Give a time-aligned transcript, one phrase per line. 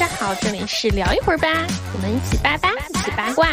[0.00, 1.46] 家好，这里是聊一会儿吧，
[1.92, 3.46] 我们一起八八，一起八卦。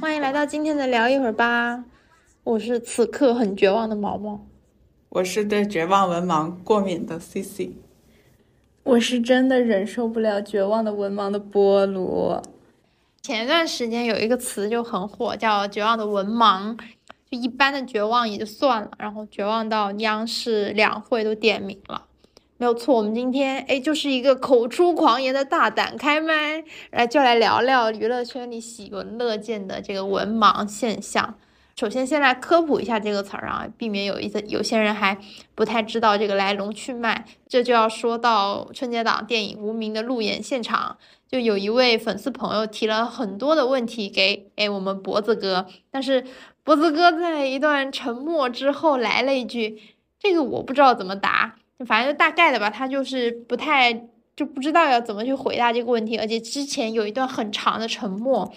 [0.00, 1.82] 欢迎来到今天的聊一会儿吧，
[2.44, 4.46] 我是此刻很绝望的毛毛，
[5.08, 7.70] 我是对绝望文盲过敏的 CC，
[8.84, 12.40] 我是真的忍受不了绝望的文盲的菠萝。
[13.22, 16.78] 前段时间有一个词就很火，叫“绝望的文盲”，
[17.28, 22.06] 就一般的绝望也就算了，然后绝望到央视两会都点名了。
[22.56, 31.34] 没有错，我们今天哎就是一个口出狂言的大胆开麦，来就来聊聊娱乐圈里喜闻乐见的这个文盲现象。
[31.76, 35.18] 首先，先来科普一下这个词儿啊，避免有一些有些人还
[35.56, 37.24] 不太知道这个来龙去脉。
[37.48, 40.96] 这就要说到春节档电影《无名》的路演现场，
[41.28, 46.24] 就有一位粉丝朋友提了很多的问题给哎我们脖子哥，但是
[46.62, 49.82] 脖子哥在一段沉默之后来了一句
[50.20, 53.92] ：“这个我不知道怎么答。”反正就大概的吧，他就是不太
[54.36, 58.52] 就不知道要怎么去回答这个问题，而且之前有一段很长的沉默，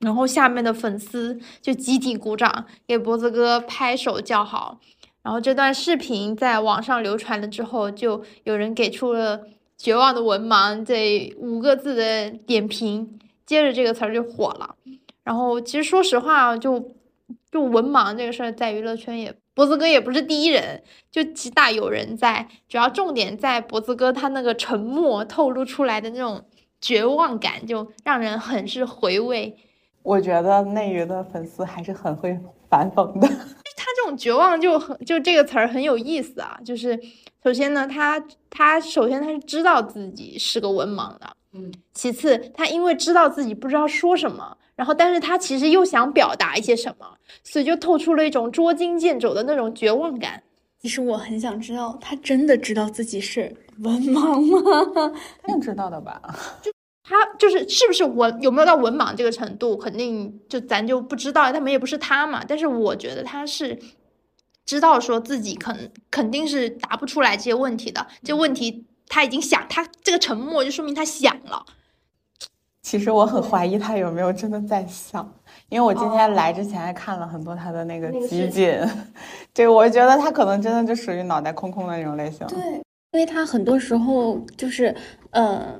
[0.00, 4.80] 然后下面的粉丝就集体鼓掌给脖子哥拍手叫好，
[5.22, 9.42] 然后这段视频在网上流传了之后，就有人给出了
[9.76, 14.74] “绝望的文盲”这五个字的点评，接着这个词儿就火了。
[15.22, 16.94] 然后其实说实话，就
[17.52, 19.36] 就文盲这个事儿在娱乐圈也。
[19.58, 26.40] 脖子哥也不是第一人，就极大有人在，主要重点在脖子哥他那个沉默透露出来的那种
[26.80, 29.56] 绝望感，就让人很是回味。
[30.04, 32.38] 我觉得内娱的粉丝还是很会
[32.70, 33.26] 反讽的，
[33.76, 36.56] 他这种绝望就很就这个词儿很有意思啊。
[36.64, 36.96] 就是
[37.42, 44.56] 首先呢，他他首先他是知道自己是个文盲的，嗯，其次他因为知道自己不知道说什么。
[44.78, 50.44] 然后，但是他其实又想表达一些什么，所以就透出了一种捉襟见肘的那种绝望感。
[50.80, 55.12] 其实我很想知道，他真的知道自己是文盲吗？
[55.42, 56.22] 他定知道的吧？
[56.62, 56.70] 就
[57.02, 62.44] 他就是是不是文有没有到文盲这个程度，肯定就咱就不知道，他们也不是他嘛。
[62.46, 63.76] 但是我觉得他是
[64.64, 68.06] 知道说自己肯肯定是答不出来这些问题的。
[68.22, 71.66] 这问题他已经想，他这个沉默就说明他想了。
[72.88, 75.30] 其实我很怀疑他有没有真的在想，
[75.68, 78.74] 因为我今天来之前还看了很多他的那个集锦，
[79.52, 82.46] 对，我觉得他可能真的就属于脑袋空空的那种类型。
[82.46, 82.58] 对，
[83.12, 84.94] 因为他很多时候就是，
[85.32, 85.78] 呃，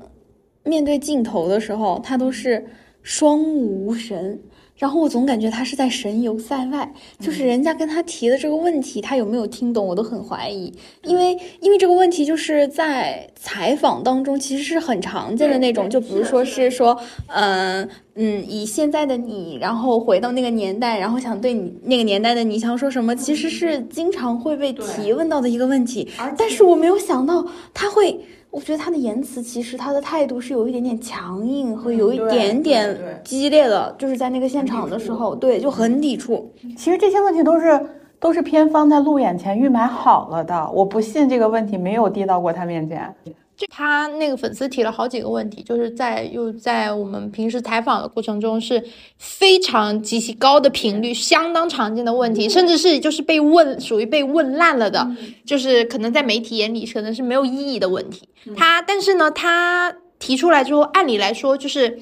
[0.61, 2.63] 面对镜头的时候，他都是
[3.01, 4.39] 双目无神。
[4.79, 10.73] 然后我总感觉他是在神游塞外，就是人家跟他提的这个问题，他有没有听懂，我都很怀疑。
[11.03, 16.97] 因为因为这个问题就是在采访当中其实是很常见的那种，就比如说是说，
[17.27, 26.07] 嗯嗯，以现在的你，然后回到那个年代，然后想对你那个年代的你想说什么，其实是经常会被提问到的一个问题。
[26.37, 28.17] 但是我没有想到他会。
[28.51, 36.51] 我觉得他的言辞其实他的态度是有一点点强硬和有一点点激烈的，就是在那个现场的时候，对，就很抵触。
[36.75, 37.79] 其实这些问题都是
[38.19, 43.13] 都是片方在路演前预埋好了的，我不信这个问题没有递到过他面前。
[43.59, 48.81] 就他那个粉丝提了好几个问题，就是在又在我们平时采访的过程中是
[49.17, 55.05] 非常极其高的频率，相当常见的问题，甚至是就是被问属于被问烂了的，
[55.45, 58.29] 就是可能在媒体眼里可能是没有意义的问题。
[58.55, 61.99] 他但是呢，他提出来之后，按理来说就是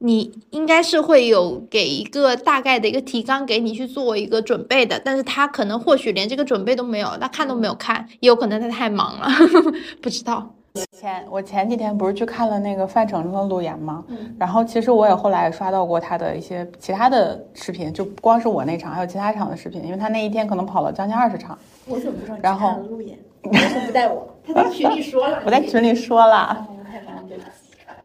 [0.00, 9.30] 你应该是会有给一个大概的一个提纲给你去做一个准备的，但是他可能或许连这个准备都没有，他看都没有看，也有可能他太忙了，
[10.02, 10.54] 不知道。
[10.92, 14.04] 前我前几天不是去看了那个范丞丞的路演吗？
[14.38, 21.58] 然后其实我也后来刷到过他的一些其他的视频，就不光是我那场，还有其他场的视频，因为他那一天可能跑了将近二十场。
[21.86, 23.18] 我怎么不知道你看了路演？
[23.42, 24.28] 不带我？
[24.46, 25.40] 他在群里说了。
[25.46, 26.66] 我在群里说了。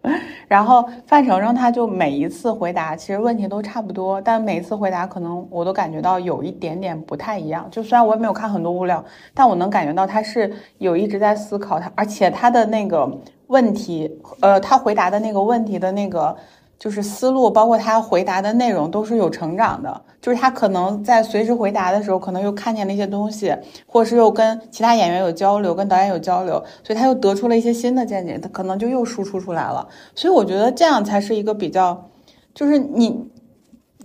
[0.48, 7.68] 然后范丞丞他就每一次回答，其实问题都差不多，但每一次回答可能我都感觉到有一点点不太一样。
[7.72, 13.10] 就虽然我也没有看很多物料，但我能感觉到他是有一直在思考他，而且他的那个
[13.48, 16.36] 问题，呃，他回答的那个问题的那个。
[16.78, 20.02] 就是思路，包括他回答的内容都是有成长的。
[20.22, 23.56] 就是他可能在随时回答的时候，可能又看见了一些东西，
[23.86, 29.88] 或是又跟其他演员有交流，跟导演有交流，所以他又得出了一些新的见解，他可能就又输出出来了。
[30.16, 32.10] 所以我觉得这样才是一个比较，
[32.54, 33.30] 就是你。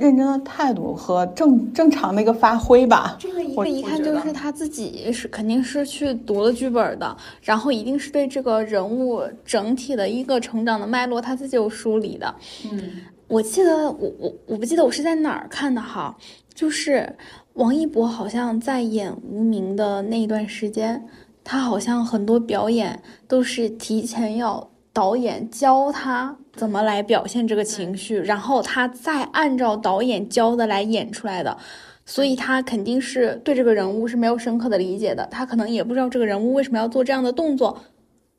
[0.00, 3.16] 认真的态度和正正常的一个发挥吧。
[3.18, 12.34] 这个一个一看就是他自己是肯定是去读了剧本的，然后一定是对这个人物整体的一个成长的脉络他自己有梳理的。
[12.72, 12.92] 嗯，
[13.28, 16.16] 我记得我我我不记得我是在哪儿看的哈，
[16.54, 17.14] 就是
[17.54, 21.06] 王一博好像在演《无名》的那一段时间，
[21.44, 31.56] 他好像很多表演都是提前要导演教他怎么来表现这个情绪，然后他再按照导演教的来演出来的，
[32.04, 37.80] 所以他肯定是对这个人物是没有深刻的理解的，他可能也不知道这个人物为什么要做这样的动作，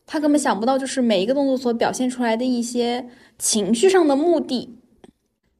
[0.05, 3.07] 他根本想不到就是每一个动作所表现出来的一些
[3.39, 4.77] 情绪上的目的。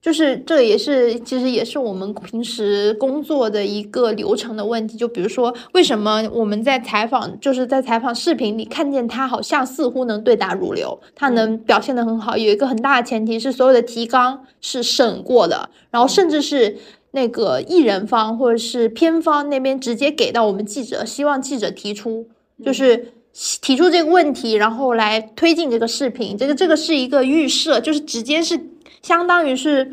[0.01, 4.98] 就是这也是其实也是我们平时工作的一个流程的问题。
[4.98, 12.36] 就比如说，为什么我们在采访，就是在采访视频里看见他好像似乎能对答如流，他能表现得很好。
[12.36, 16.77] 有一个很大的前提是所有的提纲是审过的，然后甚至是
[17.12, 22.27] 那个艺人方或者是片方那边直接给到我们记者，希望记者提出，
[22.63, 26.38] 就是提出这个问题，然后来推进这个视频。
[26.38, 28.60] 这个这个是一个预设，就是直接是。
[29.04, 29.92] 相当于是，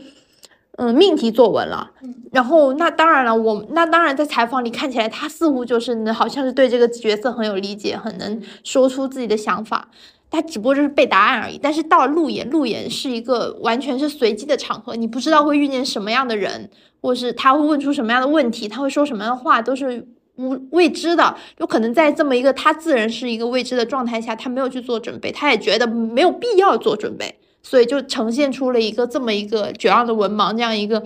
[0.77, 1.93] 嗯，命题作文了。
[2.31, 9.89] 然后那当然了，我那当然在采访里看起来，他似乎就是好像是对这个角色很有理解，很能说出自己的想法。
[10.31, 11.57] 他只不过就是背答案而已。
[11.57, 16.69] 但是到了路演，路演是一个完全是随机的场合，你不知道会遇见什么样的人，
[17.01, 20.07] 或是他会问出什么样的问题，他会说什么样的话，都是
[20.39, 21.37] 无未知的。
[21.59, 27.39] 有可能在这么一个他自然是一个未知的状态下，他没有去做准备，他也觉得没有必要做准备。
[27.61, 31.03] 所以就呈现出了一个这么一个绝望的文盲这样一个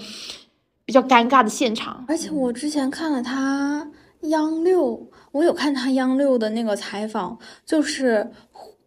[0.85, 2.05] 比较尴尬的现场。
[2.07, 3.91] 而且我之前看了他
[4.21, 7.37] 央六，我有看他央六的那个采访，
[7.67, 8.31] 就是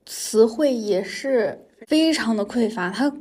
[0.06, 3.12] 词汇也是非常的匮乏，他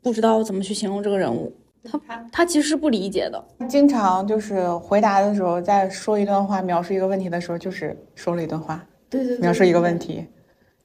[0.00, 1.52] 不知道怎么去形容这个人物，
[1.84, 3.44] 他他其实是不理解的。
[3.68, 10.26] 经常就是回答的时候，在说一段话描述一个问题的时候，就是说了一段话，对对，描述一个问题。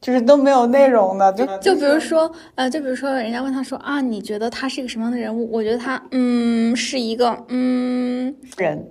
[0.01, 5.51] 就是都没有内容的，就就比如说，呃，就比如说，人家问他说啊，你觉得他是一个什么样的人物？
[5.51, 8.85] 我觉得他，嗯，是一个，嗯，人，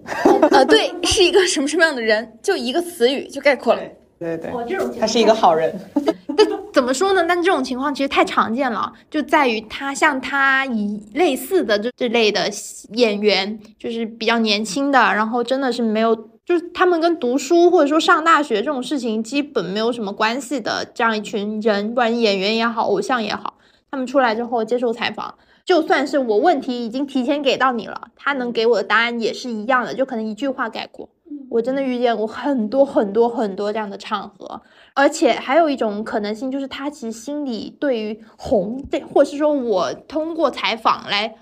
[0.50, 2.36] 呃，对，是一个什么什么样的人？
[2.42, 3.82] 就一个词语就概括了。
[4.24, 5.74] 对对，他是一个好人。
[6.36, 7.24] 但怎么说呢？
[7.28, 12.50] 但这种情况其实太常见了，就在于他像他一类似的这这类的
[12.92, 16.14] 演员，就是比较年轻的，然后真的是没有。
[16.44, 23.54] 就是他们跟读书或者说上大学这种事情基本没有什么关系的这样一群人，不管演员也好，偶像也好，
[23.90, 31.08] 他们出来之后接受采访，就算是我问题已经提前给到你了，他能给我的答案也是一样的，就可能一句话概括。
[31.54, 34.60] 我真的遇见过很多很多很多这样的场合，
[34.92, 41.36] 而且还有一种可能性就是他其实心里对于红对，或是说我通过采访来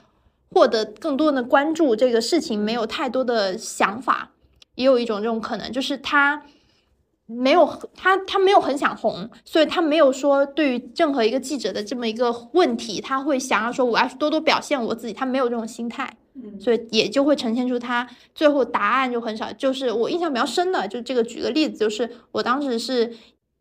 [0.50, 4.32] 获得更多的关注这个事情没有太多的想法。
[4.74, 6.42] 也有一种这种可能，就是他
[7.24, 16.16] 没有他他没有很想红，所以他没有说对于任何一个记者的这么一个问题，他会想要说我要多多表现我自己，他没有这种心态，
[16.58, 19.52] 所以也就会呈现出他最后答案就很少。
[19.52, 23.12] 就是我印象比较深的，就这个举个例子，就是我当时是。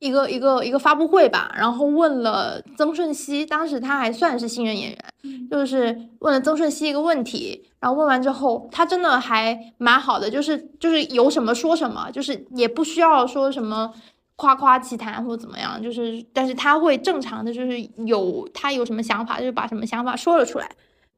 [0.01, 13.93] 一个一个一个发布会吧，然后问了曾舜晞，当时他还算是新人演员，就是问了曾舜晞一个问题，然后问完之后，他真的还蛮好的，就是就是有什么说什么，就是也不需要说什么
[14.35, 20.67] 夸夸其谈或者怎么样，就是但是他会正常的，就是有他有什么想法，就把什么想法说了出来。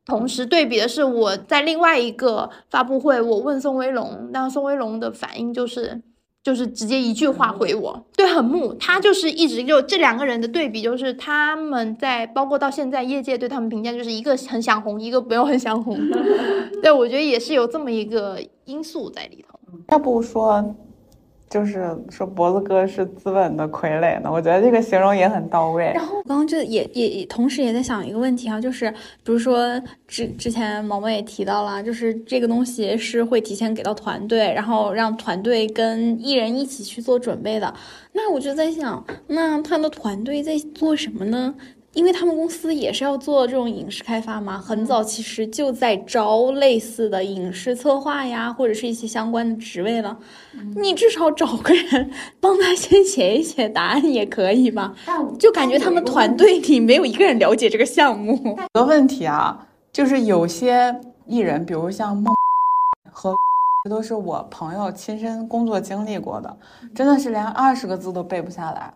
[0.05, 6.01] 同时对比的是我在另外一个发布会，我问宋威龙，那宋威龙的反应就是。
[6.43, 8.73] 就是直接一句话回我，对，很木。
[8.73, 15.97] 他就是一直就这两个人的对比，就是他们在包括到现在业界对他们评价，就是一个很想红，一个没有很想红。
[16.83, 19.57] 对，我觉得也是有这么一个因素在里头。
[19.87, 20.75] 要不说。
[21.53, 25.91] 就是说脖子哥是资本的傀儡呢，我觉得这个形容也很到位。
[25.93, 28.89] 然后我刚刚就也也同时也在想一个问题啊，就是
[29.23, 37.71] 比如说之之前毛毛也提到了，就是这个东西是会提前给到团队，然后让团队跟艺人一起去做准备的。
[38.13, 41.53] 那我就在想，那他的团队在做什么呢？
[41.93, 50.17] 因为他们公司也是要做这种影视开发嘛，很早其实就在招类似的影视策划呀，或者是一些相关的职位了。
[50.75, 54.93] 你至少找个人帮他先写一写答案也可以吧？
[55.37, 58.57] 就感觉他们团队里没有一个人了解这个项目。
[58.73, 62.33] 有个问题啊，就是有些艺人，比如像孟
[63.13, 63.35] 和，
[63.85, 66.57] 这都是我朋友亲身工作经历过的，
[66.95, 68.91] 真的是连二十个字都背不下来。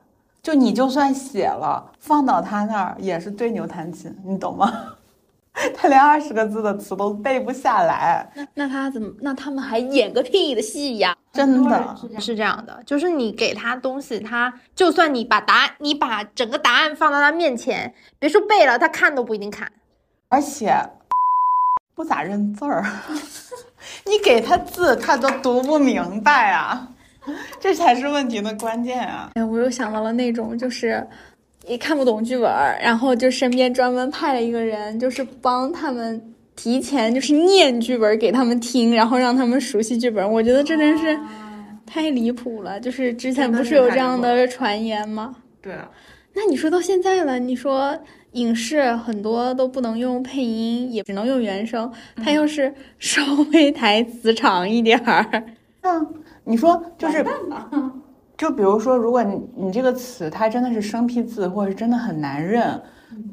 [0.48, 4.94] 就你就算写了，放到他那儿也是对牛弹琴，你懂吗？
[5.76, 9.12] 他连二十个字的词都背不下来，那那他怎么？
[9.20, 11.14] 那他们还演个屁的戏呀？
[11.34, 19.70] 真的是这样的，就是你给他东西，他就算你把答案，你把整个答案放到他面前，别说背了，他看都不一定看，
[20.30, 20.74] 而且
[21.94, 22.86] 不咋认字儿，
[24.08, 26.88] 你给他字，他都读不明白啊。
[27.60, 29.32] 这才是问题的关键啊！
[29.36, 31.06] 哎，我又想到了那种，就是
[31.68, 40.32] 也看不懂剧本儿，然后就身边专门派了一个人，就是帮他们提前就是念剧本给他们听，然后让他们熟悉剧本。
[40.32, 41.20] 我觉得这真是
[41.86, 42.80] 太离谱了。
[42.80, 45.36] 就是之前不是有这样的传言吗？
[45.62, 45.90] 对啊，
[46.34, 47.98] 那你说到现在了，你说
[48.34, 51.92] 影视很多都不能用配音，也只能用原声，
[52.24, 55.44] 他要是稍微 台词长一点儿，
[55.84, 56.14] 像
[56.48, 57.26] 你说就是，
[58.38, 62.82] 就比如说，如果你你这个词它真的是生僻字，或者是真的很难认，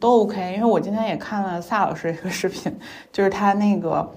[0.00, 0.54] 都 OK。
[0.54, 2.74] 因为我今天也看了萨老师一个视频，
[3.12, 4.10] 就是他那个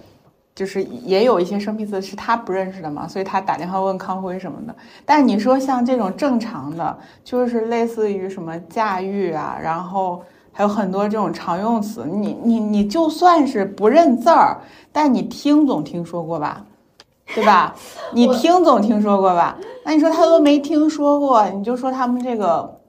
[0.55, 4.75] 就是也有一些生僻字是他不认识的嘛，所以他打电话问康辉什么的。
[5.05, 14.57] 但你说像这种正常的，就是类似于什么驾驭啊，然后还有很多这种常用词，你你你就算是不认字儿，
[14.91, 16.65] 但你听总听说过吧？
[17.35, 17.75] 对吧？
[18.13, 19.57] 你听总听说过吧？
[19.85, 22.79] 那你说他都没听说过，你就说他们这个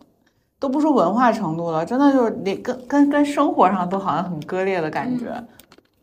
[0.58, 5.26] 都不说文化程度了，真的就是那跟跟跟生活上都好像很割裂的感觉。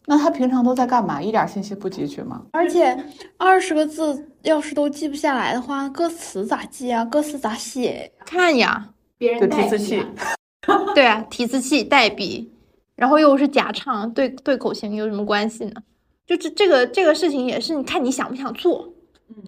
[0.08, 1.20] 那他平常都在干嘛？
[1.20, 2.42] 一点信息不汲取吗？
[2.52, 2.96] 而且
[3.38, 7.04] 二十个字要是都记不下来的话，歌词咋记啊？
[7.04, 8.12] 歌词咋写？
[8.24, 10.06] 看呀，别就提词器，
[10.94, 12.54] 对啊，提词器、代笔，
[12.96, 15.82] 然后又是假唱，对对口型有什么关系呢？
[16.28, 18.94] 就这这个这个事情也是，你看你想不想做，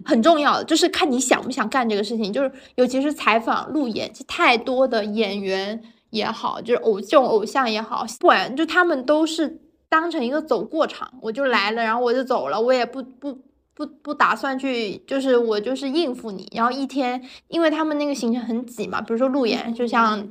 [0.04, 2.32] 很重要的，就是看你想不想干这个事情。
[2.32, 13.36] 就是尤其是采访、路演，就太多的演员也好，就是偶这种偶像也好，不管就他们都是当成一个走过场，我就来了，然后我就走了，我也不不
[13.74, 16.48] 不不打算去，就是我就是应付你。
[16.54, 20.28] 然后一天，因为他们那个行程很挤嘛，比如说路演，就像。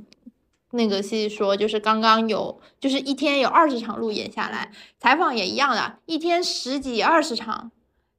[0.78, 7.72] 那个西西说，就是刚刚有，就是一天有二十场路演下来，采访也一样的，一天十几二十场，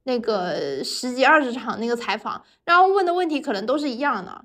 [0.03, 4.43] 那个十几二十场那个采访，然后问的问题可能都是一样的，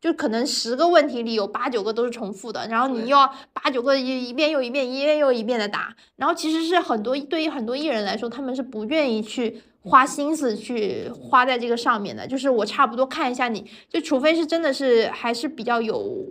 [0.00, 16.24] 就可能十个问题里有八九个都是重复的，然后你又要八九个一一遍又一遍，一遍又一遍的答，然后其实是很多对于很多艺人来说，他们是不愿意去花心思去花在这个上面的，就是我差不多看一下你，就除非是真的是还是比较有。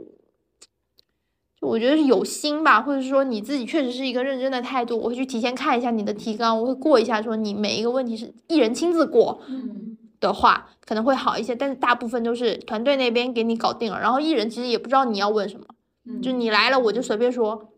[1.65, 9.41] 就我觉得是有心吧，或者说你自己确实是一个认真的态度，我会去提前看一下你的提纲，我会过一下，说你每一个问题是艺人亲自过
[10.19, 11.55] 的话，可能会好一些。
[11.55, 15.65] 但是大部分都是团队那边给你搞定了，然后艺人其实也不知道你要问什么，
[16.21, 17.69] 就你来了我就随便说，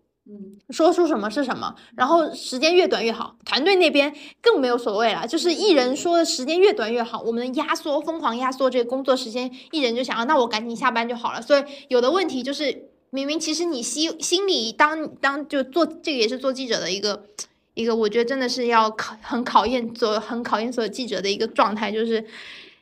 [0.70, 3.36] 说出什么是什么，然后时间越短越好。
[3.46, 11.42] 团队那边更没有所谓了，就是艺人说的时间越短越好，我们压缩疯狂压缩这个工作时间，艺人就想啊，那我赶紧下班就好了。
[11.42, 12.87] 所以有的问题就是。
[13.10, 17.24] 明明其实你心心里当当就做这个也是做记者的一个
[17.74, 22.26] 一个，我觉得真的是要考很考验做很考验所有记者的一个状态，就是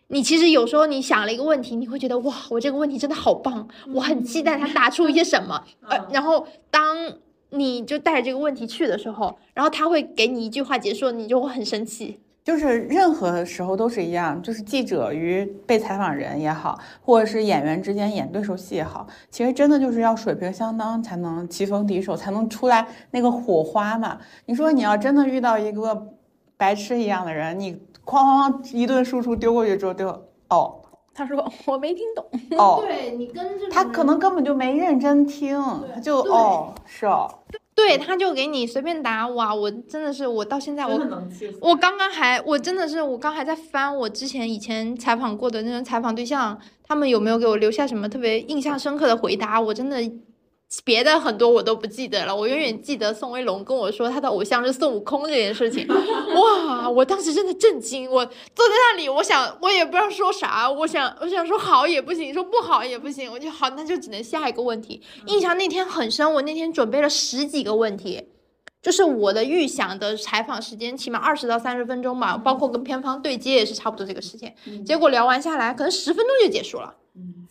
[0.08, 7.14] 你其实有时候你想了一个问题，你会觉得哇，我这个问题真的好棒，我很期待他答出一些什么， 呃，然后当
[7.52, 12.20] 你就带着这个问题去的时候，然后他会给你一句话结束，你就会很生气。
[12.46, 24.20] 就是任何时候都是一样，就是记者与被采访人也好，或者是演员之间演对手戏也好，其实真的就是要水平相当才能棋逢敌手，才能出来那个火花嘛。
[24.46, 26.08] 你说你要真的遇到一个
[26.56, 27.74] 白痴一样的人，你
[28.06, 30.08] 哐哐哐一顿输出丢过去之后，就
[30.50, 30.82] 哦。
[31.18, 32.26] 他说我没听懂，
[32.60, 35.58] 哦，对你跟这他可能根本就没认真听，
[35.94, 37.34] 他就哦是哦，
[37.76, 40.94] 对，他就给你随便打，哇，我真的是我到现在我。
[41.60, 49.60] 我刚刚还，我真的是，我刚还在翻我之前以前采访过的那种采访对象，他们有没有给我留下什么特别印象深刻的回答？
[49.60, 50.02] 我真的
[50.84, 55.88] 别的很多我都不记得了，我永远记得宋威龙跟我说他的偶像是孙悟空这件事情。
[56.36, 65.02] 哇，我当时真的震惊，我坐在那里，我想我也不知道说啥，我想我想说好也不行，说不好也不行，我就好，那就只能下一个问题。
[65.28, 68.30] 印象那天很深，我那天准备了十几个问题。
[68.82, 74.56] 就是我的预想的采访时间起码二十到三十分钟吧，包括跟片方对接也是差不多这个时间。
[74.86, 76.94] 结果聊完下来，可能十分钟就结束了。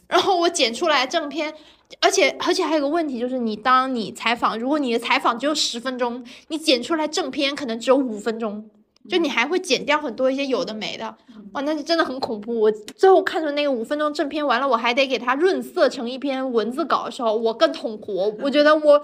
[0.07, 1.53] 然后我剪出来正片，
[2.01, 8.69] 而且而且还有个问题就是，你当你采访，如果你的采访只有十分钟，你剪出来正片可能只有五分钟，
[9.09, 11.17] 就你还会剪掉很多一些有的没的。
[11.53, 12.61] 哇，那就真的很恐怖。
[12.61, 18.15] 我最后看着那个五分钟正片完了，我还得给它润色成一篇文字稿的时候，我更痛苦。
[18.15, 19.03] 我我觉得我。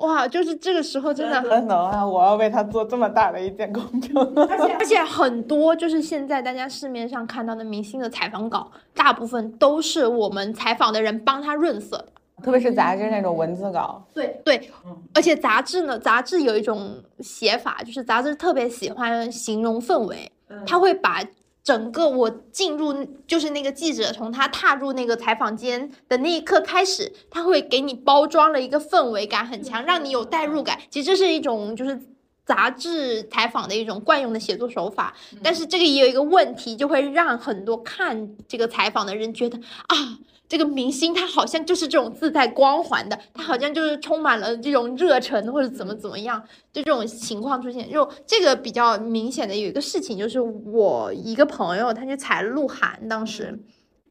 [0.00, 2.06] 哇，就是这个时候真的很能啊！
[2.06, 4.16] 我要为他做这么大的一件工程，
[4.48, 12.06] 而且而且很多就是现在大家市面上看到的明星的采访稿，大部分都是我们采访的人帮他润色的，
[12.42, 14.02] 特别是杂志那种文字稿。
[14.14, 14.70] 对对，
[15.14, 20.32] 而且杂志呢，杂志有一种写法，就是杂志特别喜欢形容氛围，
[20.66, 21.22] 他会把
[21.62, 30.78] 整个我进入就是那个记者从他踏入那个采访间的那一刻开始，他会给你包装了一个氛围感很强，让你有代入感。
[30.90, 32.00] 其实这是一种就是
[32.46, 40.18] 杂志采访的一种惯用的写作手法，但是这个也有一个问题，就会让很多看这个采访的人觉得啊。
[40.50, 46.42] 这个明星他好像就是这种自带光环的，他好像就是充满了这种热忱或者怎么怎么样，
[46.72, 47.88] 就这种情况出现。
[47.88, 53.56] 就这个比较明显的有一个事情，就是我一个朋友他去采鹿晗，当时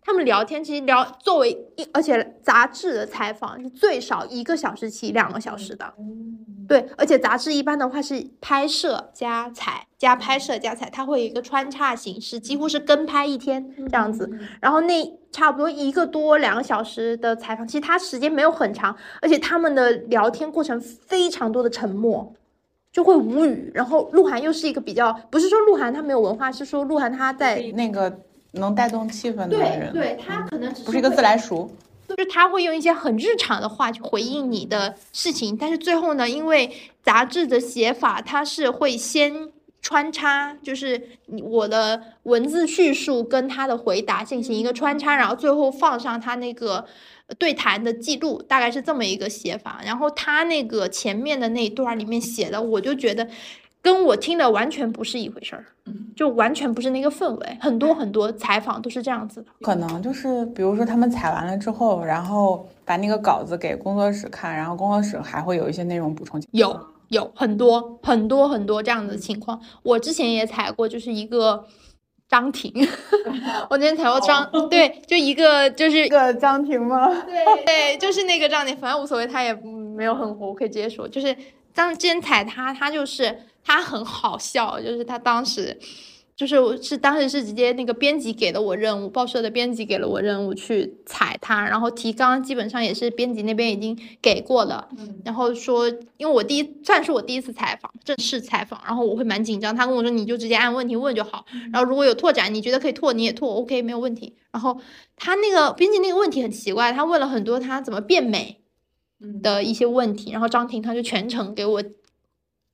[0.10, 5.94] 他们聊天，其实聊作为一，而且杂志的采访是最少一个小时起两个小时的。
[6.68, 14.28] 对，而且杂志一般的话是拍摄加采加拍摄加采，它会有一个穿插形式，几乎是跟拍一天这样子。
[14.60, 22.34] 然后那差不多一个多两个小时的采访，其实它时间没有很长，而且他们的聊天过程非常多的沉默，
[22.92, 23.72] 就会无语。
[23.76, 28.20] 然后鹿晗又是一个比较，不是说鹿晗他没有文化，是说鹿晗他在那个
[28.52, 31.72] 能带动气氛的人，对他可能只不是一个自来熟。
[32.08, 36.72] 就是他会用一些很日常的话去回应你的事情，但是最后呢，因为
[37.04, 41.10] 杂志的写法，它是会先穿插，就是
[41.44, 46.84] 我的文字叙述跟他的回答进行一个穿插，然后最后放上他那个
[47.38, 49.80] 对谈的记录，大概是这么一个写法。
[49.86, 53.28] 然后他那个前面的那一段里面写的，我就觉得。
[53.82, 55.66] 跟我听的完全不是一回事儿，
[56.16, 57.58] 就完全不是那个氛围。
[57.62, 59.42] 很多很多采访都是这样子。
[59.42, 66.42] 的，可能就是比如说他们采完了之后，然后把那个稿子给工作室看，然后工作室还会有一些内容补充。
[66.52, 71.66] 有有很多很多很多这样的情况，我之前也采过，就是一个
[72.28, 72.74] 张庭，
[73.70, 77.08] 我之前采过张， 对，就一个就是一个张庭吗？
[77.26, 81.36] 对对，就是那个张庭，反正无所谓，他也没有很火，我可以直接说，就是
[81.74, 83.40] 当之前采他，他就是。
[83.64, 85.78] 他很好笑，就是他当时，
[86.36, 94.88] 就是是当时是直接那个编辑给了我任务，报社的编辑给了我任务去采他，然后提纲基本上也是编辑那边已经给过了，
[95.26, 95.88] 然后说
[96.18, 104.34] 因为我第一算是我第一次采访正式采访，然后我会蛮紧张，他跟我说你就直接按问题问就好，然后如果有拓展你觉得可以拓你也拓，OK 没有问题。
[104.52, 104.80] 然后
[105.16, 108.62] 他那个编辑那个问题很奇怪，他问了很多他怎么变美
[109.44, 111.84] 的一些问题，然后张婷他就全程给我。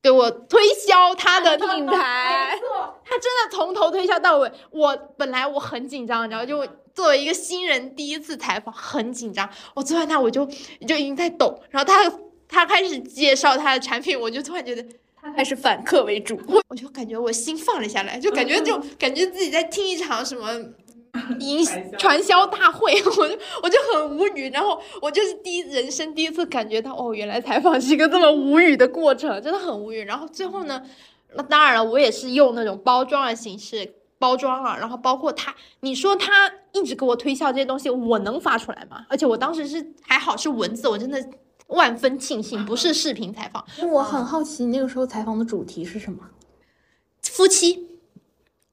[0.06, 2.56] 给我推销他的 品牌，
[3.04, 4.52] 他真的从头推销到尾。
[4.70, 6.64] 我本来我很紧张，然后就
[6.94, 9.50] 作为一个新人第一次采访，很紧张。
[9.74, 10.46] 我坐在那我就
[10.88, 12.04] 就已经在抖，然后他
[12.48, 14.86] 他开始介绍他的产品，我就突然觉得
[15.20, 16.40] 他开始反客为主，
[16.70, 20.48] 我就感觉我心放了下来，就感觉就感觉自己在听一场什么。
[21.40, 21.66] 营
[21.98, 30.04] 传销大会， 我就我就很无语，然后我就是第一人生第一次感觉到，哦，原来采访是一个这么无语的过程，真的很无语。
[30.04, 30.82] 然后最后呢，
[31.36, 39.06] 那当然了，我也是用那种包装的形式包装了，然后包括他，你说他一直给我推销这些东西，我能发出来吗？
[39.10, 41.24] 而且我当时是还好是文字，我真的
[41.68, 43.66] 万分庆幸不是视频采访。
[43.92, 46.20] 我很好奇，你那个时候采访的主题是什么？
[47.22, 47.88] 夫妻？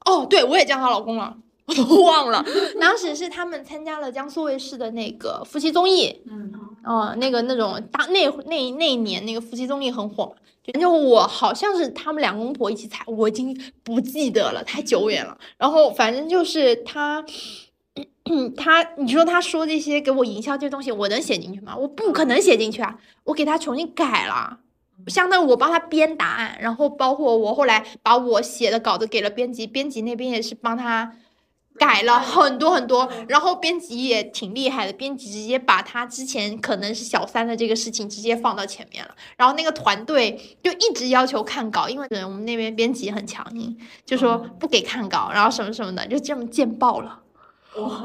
[0.05, 1.37] 哦，对，我也叫她老公了。
[1.65, 2.45] 我 都忘了，
[2.81, 6.53] 当时是他们参加了江苏卫视的那个夫妻综艺，嗯，
[6.85, 10.35] 哦，那个那种大那那那一年那个夫妻综艺很火，
[10.81, 15.39] 就我好像是他们两公婆一起采，我已经不记得了，太久远了。
[15.57, 17.25] 然后反正就是他，
[18.57, 21.77] 他你说他说这些给我营销这些东西，我能写进去吗？
[21.77, 24.59] 我不可能写进去啊，我给他重新改了，
[25.07, 31.13] 相当于我帮他编答案，然后包括我后来把我写的稿子给了编辑，编辑那边也是帮他。
[31.79, 47.21] 改了很多很多，然后编辑也挺厉害的，编辑直接把他之前可能是小三的这个事情直接放到前面了，然后那个团队就一直要求看稿，因为我们那边编辑很强硬，就说不给看稿，然后什么什么的，就这么见报了。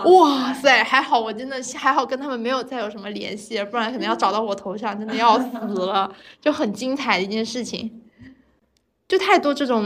[0.06, 8.02] 哇塞，还好我真的还好跟他们没有再有什么联系，不然可能要找到我头上，真的要死了，就很精彩的一件事情。
[9.08, 9.86] 就太多这种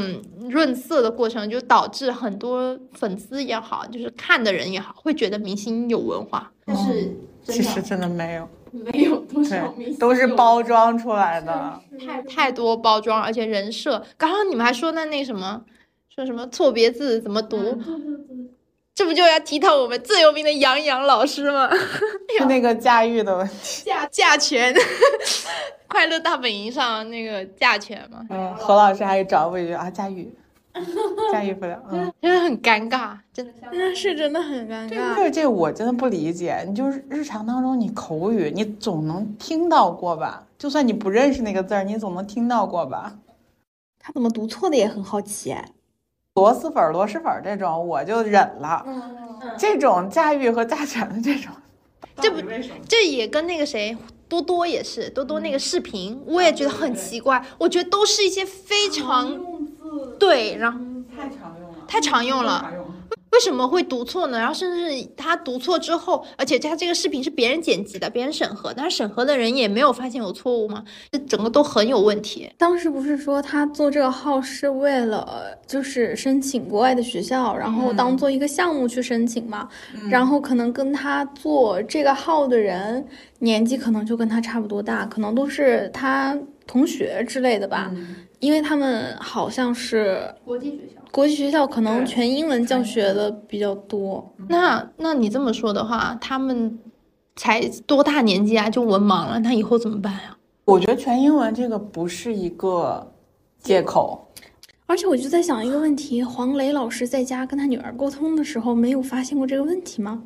[0.50, 6.52] 润色的过程，就导致很多粉丝也好，就是看的人也好，会觉得明星有文化。
[6.66, 14.04] 但是其实真的没有， 没有多少明星都是包装出来的，太太多包装，而且人设。
[14.18, 15.64] 刚刚你们还说那那什么，
[16.14, 17.58] 说什么错别字怎么读？
[18.94, 21.70] 这不就要提到我们最有名的杨洋老师吗？
[22.38, 24.74] 是 那个驾驭的问题，驾驾权。
[25.88, 30.34] 快乐大本营上那个驾权嘛，嗯，何老师还找我一句啊，驾驭，
[31.34, 35.16] 驾驭不了，嗯，真的很尴尬，真的，那是真的很尴尬。
[35.18, 40.46] 这这我真的不理解，你就是日常当中你口语你总能听到过吧？
[40.58, 43.18] 就算你不认识那个字儿，你总能听到过吧？
[44.00, 45.54] 他怎么读错的也很好奇，
[46.36, 48.88] 螺蛳粉、螺蛳粉这种我就忍了，
[49.58, 51.52] 这种驾驭和驾权的这种，
[52.20, 52.42] 这不
[52.88, 53.98] 这也跟那个谁
[54.30, 57.46] 多多也是，多多那个视频，我也觉得很奇怪。
[57.60, 59.42] 我觉得都是一些非常
[60.18, 60.80] 对，然后
[61.18, 62.78] 太常用了，太常用了。
[63.32, 64.38] 为什么会读错呢？
[64.38, 70.84] 然后甚至他读错之后，而且他这个视频是别人剪辑的，别人审核，但是审核的人也没有发现有错误吗？
[71.12, 72.50] 这整个都很有问题。
[72.58, 79.68] 当时不是说他做这个号是为了就是申请国外的学校，然后当做一个项目去申请嘛？
[80.10, 83.06] 然后可能跟他做这个号的人
[83.40, 87.92] 年纪可能就跟他差不多大，可能都是他同学之类的吧，
[88.40, 91.01] 因为他们好像是国际学校。
[91.12, 94.34] 国际学校可能全英文教学的比较多。
[94.48, 96.80] 那那你这么说的话，他们
[97.36, 100.38] 才多大年纪啊，就文盲了，那以后怎么办呀？
[100.66, 103.12] 我觉得全英文这个不是一个
[103.60, 104.28] 借口。
[104.86, 110.24] 而且我就在想一个问题：黄磊老师在家跟他女儿沟通的时候，没有发现过这个问题吗？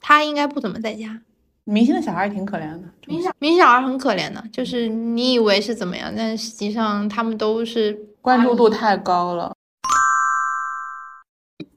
[0.00, 1.20] 他应该不怎么在家。
[1.64, 7.92] 明星的小孩挺可怜的，明星明星小孩很可怜的，就是你以为是怎么样，但实际上他们都是
[8.22, 9.54] 关注度太高了。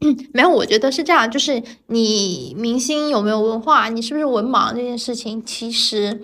[0.34, 6.22] 没有，我觉得是这样，就是你明星有没有文化，你是不是文盲这件事情，其实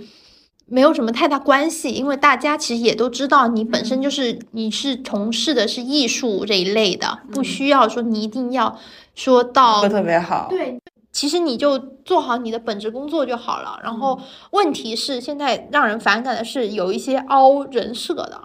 [0.66, 8.78] 没有什么太大关系，因为大家其实也都知道，你本身就是你是从事的是艺术这一类的，不需要说你一定要
[9.14, 10.48] 说到特别好。
[10.50, 13.80] 对，其实你就做好你的本职工作就好了。
[13.84, 14.20] 然后
[14.52, 18.42] 问题是现在让人反感的是有一些凹人设的，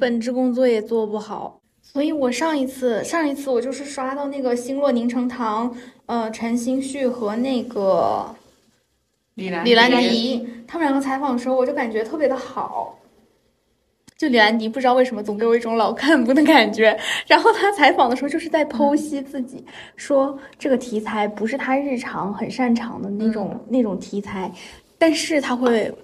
[0.00, 1.60] 本职工作也做不好。
[1.94, 5.72] 所以我上一次上一次我就是刷到那个星落凝成糖，
[6.06, 8.34] 呃，陈星旭和那个
[9.34, 12.98] 李兰李兰迪他们两个采访的时候，我就感觉特别的好。
[14.18, 24.50] 就李兰迪不知道为什么总给我一种老干部的感觉，然后他采访的时候就是在剖析自己，说这个题材不是他日常很擅长的那种那种题材，
[24.98, 25.94] 但是他会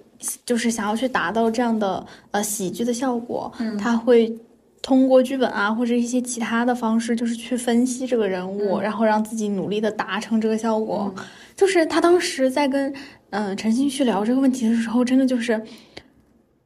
[0.45, 4.33] 就是想要去达到这样的呃喜剧的效果，他会。
[4.81, 11.13] 通过剧本啊，或者一些其他的方式，就是去分析这个人物，然后让自己努力的达成这个效果。
[11.55, 12.91] 就是他当时在跟
[13.29, 15.61] 嗯陈星旭聊这个问题的时候，真的就是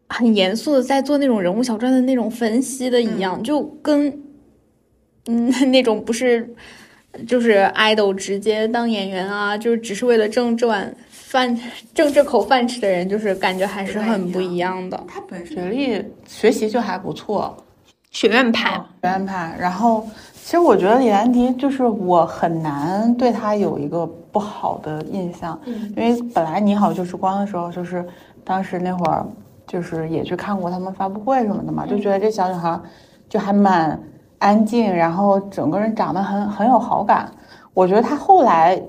[0.07, 4.07] 很严肃的在做那种人物小传的那种分析的一样，就跟
[5.25, 6.55] 嗯 那种不是
[7.27, 11.59] 就是爱豆直接当演员啊，就是只是为了挣这碗饭
[11.93, 15.03] 挣这口饭吃的人，就是感觉还是很不一样的。
[15.05, 17.57] 他本学历学习就还不错。
[18.15, 18.69] 学院派，
[19.01, 19.53] 学院派。
[19.59, 20.07] 然后，
[20.41, 28.07] 其实我觉得李兰迪就是我很难对他有一个不好的印象，因为本来你好就是光的时候，就是
[28.41, 29.25] 当时那会儿，
[29.67, 32.79] 就是也去看过他们发布会什么的嘛，就觉得这小女孩
[33.27, 34.01] 就还蛮
[34.39, 37.29] 安静，然后整个人长得很很有好感。
[37.73, 38.81] 我觉得她后来。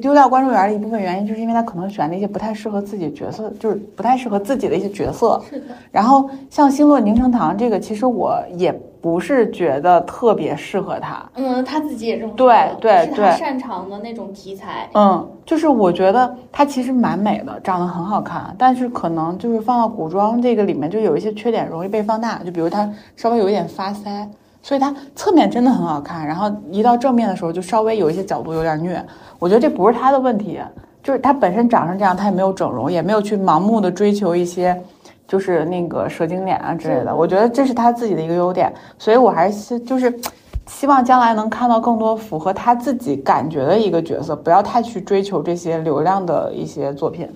[0.00, 5.40] 丢掉观众缘的一部分原因，就是因为他可能选了一些不太适合自己角色，就是不太适合自己的一些角色。
[5.48, 5.66] 是的。
[5.92, 11.24] 然后像星落凝成糖这个，其实我也不是觉得特别适合他。
[11.36, 12.36] 嗯，他自己也这么说。
[12.36, 13.30] 对对对。
[13.38, 14.88] 擅长的那种题材。
[14.94, 24.26] 嗯，就是我觉得他其实蛮美的，长得很好看，但是可能就是放到古装这个里面，就有一些缺点容易被放大，就比如他稍微有一点发腮。
[24.64, 29.04] 所以它侧面真的很好看，然后一到正面的时候就稍微有一些角度有点虐。
[29.38, 30.58] 我觉得这不是他的问题，
[31.02, 34.82] 就是他本身长成这样，他也没有整容，也没有去盲目的追求一些，
[35.28, 37.14] 就是那个蛇精脸啊之类的。
[37.14, 40.18] 我觉得这是他自己的一个优点，所以我还是就是
[40.66, 47.28] 希望将来能看到更多符合他自己感觉的一个角色，不要太去追求这些流量的一些作品。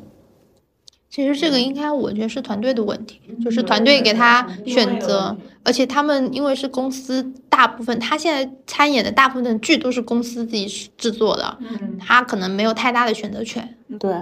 [1.11, 10.67] 其实这个应该，我觉得是团队的问题，就是团队给他选择，而且他们因为是公司，大部分他现在参演的大部分剧都是公司自己
[10.99, 11.59] 制作的，
[11.99, 13.77] 他可能没有太大的选择权。
[13.99, 14.13] 对，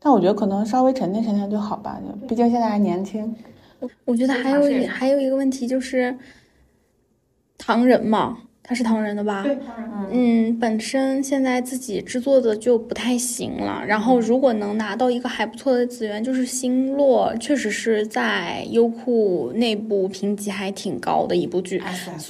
[0.00, 3.34] 但我觉得可能稍微沉淀沉淀就好吧，毕竟现在还年轻。
[4.04, 6.16] 我觉得还有还有一个问题就是，
[7.58, 8.38] 唐人嘛。
[8.64, 9.42] 他是唐人的吧？
[9.42, 10.08] 对，唐人。
[10.12, 13.82] 嗯，本身现在自己制作的就不太行了。
[13.84, 21.82] 然后，如果能拿到一个还不错的资源，就是星落，确实是在优酷内部评级还挺高的一部剧。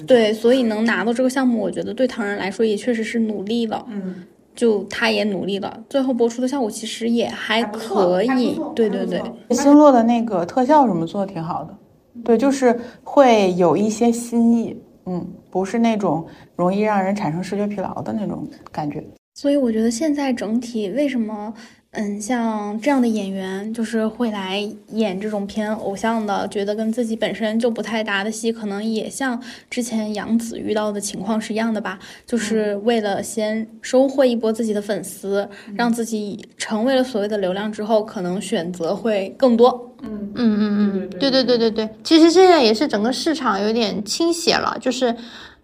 [0.07, 3.85] 对，所以能拿到这个项目，我觉得对唐人来说也确实是努力了。
[3.91, 4.25] 嗯，
[4.57, 8.59] 就他也努力了，最后播出的效果其实也还可以。
[8.75, 11.77] 对对对，星落的那个特效什么做的挺好的。
[12.25, 14.75] 对，就是会有一些新意。
[15.07, 19.03] 嗯，不是那种容易让人产生视觉疲劳的那种感觉。
[19.35, 21.55] 所以我觉得现在整体为什么
[21.93, 24.59] 嗯，像这样的演员，就是会来
[24.93, 39.92] 演这种偏偶像的，觉得跟自己本身就不太搭的戏，可能也像之前杨紫遇到的情况是一样的吧，就是为了先收获一波自己的粉丝，让自己成为了所谓的流量之后，可能选择会更多。
[40.03, 40.33] 嗯。
[40.35, 45.15] 嗯嗯嗯，对对对对对，其实现在也是整个市场有点倾斜了，就是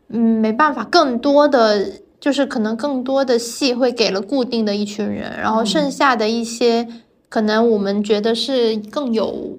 [0.09, 6.87] 嗯没办法，更多的就是可能更多的戏会给了固定的一群人，然后剩下的一些
[7.29, 9.59] 可能我们觉得是更有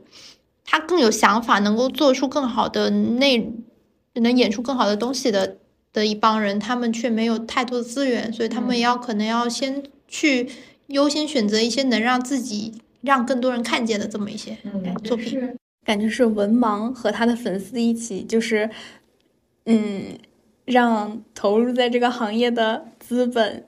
[0.63, 3.51] 他更有想法，能够做出更好的内，
[4.13, 5.57] 能演出更好的东西的
[5.91, 10.49] 的一帮人，他们却没有太多的资源，所以他们也要可能要先去
[10.87, 15.57] 优先选择一些能让自己让更多人看见的这么一些嗯作品。
[15.85, 18.69] 感觉是文盲和他的粉丝一起，就是，
[19.65, 20.03] 嗯，
[20.65, 23.65] 让投入在这个行业的资本，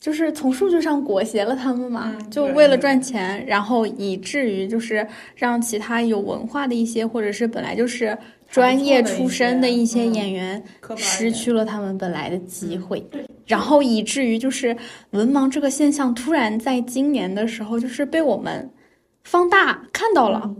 [0.00, 8.18] 就是从数据上裹挟了他们嘛，嗯就为了赚钱，然后以至于就是让其他有文化的一些，或者是本来就是
[8.54, 10.62] 专业出身的一些嗯演员，
[10.96, 14.76] 失去了他们本来的机会，嗯然后以至于就是
[15.10, 18.70] 文盲这个现象突然在今年的时候就是被我们
[19.24, 20.54] 放大看到了。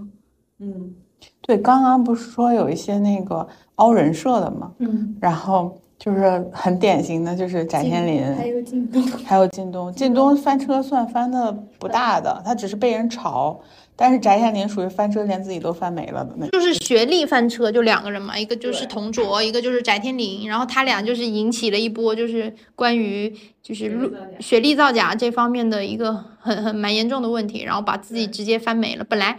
[0.59, 0.92] 嗯，
[1.40, 13.57] 对，刚刚不是说有一些那个凹人设的嘛，嗯，然后就是很典型的就是翟天临，还有靳东，还有靳东，靳东翻车算翻的不大的，他只是被人嘲，
[13.96, 16.48] 但是翟天临属于翻车连自己都翻没了的。
[16.48, 29.04] 就是学历翻车，就两个人嘛，一个就是对童卓，一个就是翟天临，然后他俩就是引起了一波就是关于就是录学历造假这方面的一个很很蛮严重的问题，然后把自己直接翻没了。
[29.04, 29.37] 本来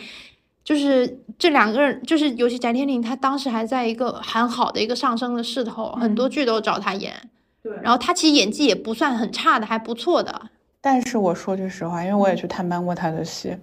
[0.63, 7.13] 就是这两个人，就是尤其翟天临，他当时还在一个很好的一个上升的势头，很多剧都找他演，
[7.62, 10.50] 对然后他其实演技也不算很差的，还不错的。
[10.80, 13.56] 但是我说句实话，因为我也去探班过他的戏，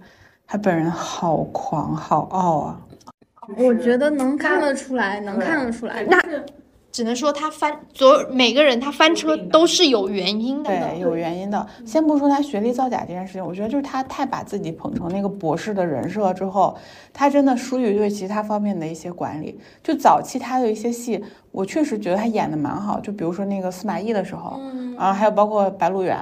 [0.53, 2.79] 他本人好狂好傲啊。
[3.57, 6.03] 我觉得能看得出来，能看得出来。
[6.03, 6.21] 那
[6.91, 10.69] 只能说他翻所有每个人他翻车都是有原因的。
[10.69, 11.65] 对，有原因的。
[11.87, 16.77] 先不说他学历造假这件事情，我觉得就是他太把自己捧成那个博士的人设之后，
[17.11, 19.59] 他真的疏于对其他方面的一些管理。
[19.81, 21.19] 就早期他的一些戏，
[21.51, 22.99] 我确实觉得他演的蛮好。
[22.99, 26.15] 就比如说那个司马懿的时候，嗯，啊，还有包括白鹿原，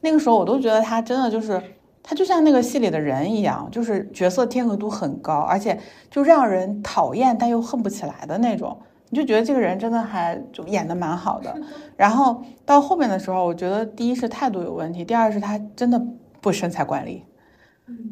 [0.00, 1.62] 那个时候我都觉得他真的就是，
[2.06, 8.78] 他就像那个戏里的人一样，就是角色贴合度很高，而且就让人讨厌但又恨不起来的那种。
[9.10, 11.54] 你就觉得这个人真的还就演的蛮好的，
[11.96, 16.02] 然后到后面的时候，我觉得第一是态度有问题，第二是他真的
[16.40, 17.24] 不身材管理，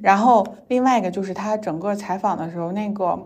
[0.00, 3.18] 然后另外一个就是他整个采访的时候那个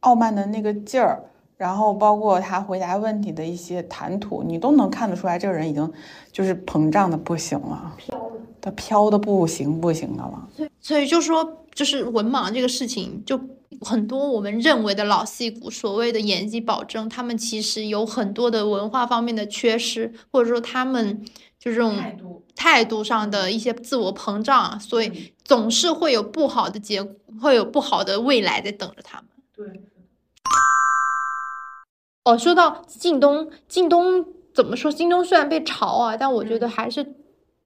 [0.00, 1.20] 傲慢的那个劲儿，
[1.56, 5.92] 然后包括他回答问题的一些谈吐，你都能看得出来，这个人已经
[6.30, 7.92] 就是膨胀的不行了，
[8.66, 10.48] 他飘的不行不行的了。
[10.80, 13.40] 所以就说，就是文盲这个事情，就
[13.80, 21.24] 很多我们认为的老戏骨所谓的演技保证，他们其实有很多的文化方面的缺失，或者说他们
[21.60, 21.96] 就这种，
[22.56, 29.26] 态度上的一些自我膨胀，所以总是会有不好的结果，会有不好的未来在等着他们。
[29.54, 29.80] 对，
[32.24, 34.90] 哦，说到靳东，靳东怎么说？
[34.90, 37.14] 靳东虽然被嘲啊，但我觉得还是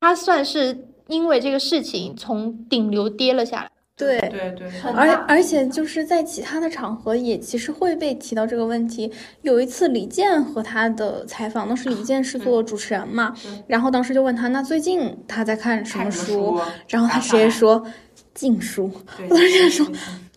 [0.00, 3.70] 他算是因为这个事情从顶流跌了下来。
[3.96, 4.18] 对。
[4.30, 9.12] 对对，而而且就是在其他的场合也其实会被提到这个问题。
[9.42, 13.34] 有一次李健和他的采访，当时李健是做主持人嘛，
[13.66, 16.58] 然后当时就问他，那最近他在看什么书？
[16.88, 17.84] 然后他直接说
[18.32, 18.90] 禁书，
[19.28, 19.86] 我当时想说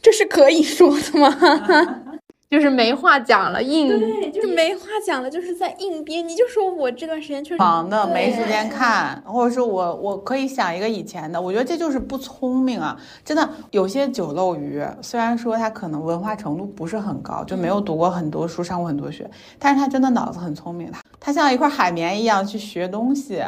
[0.02, 1.30] 这是可以说的吗？
[2.54, 6.28] 就是没话讲了，硬对，就是没话讲了，就是在硬编。
[6.28, 12.96] 你就说我这段时间确实忙的没时间看，或者说我我可以想一个以前的，我觉得这就是不聪明啊！
[13.26, 23.42] 真的有些酒漏鱼，虽然说他可能文化程度不是很高，就没有读过很多书，上过很多学，但是他真的脑子很聪明，他他像一块海绵一样去学东西。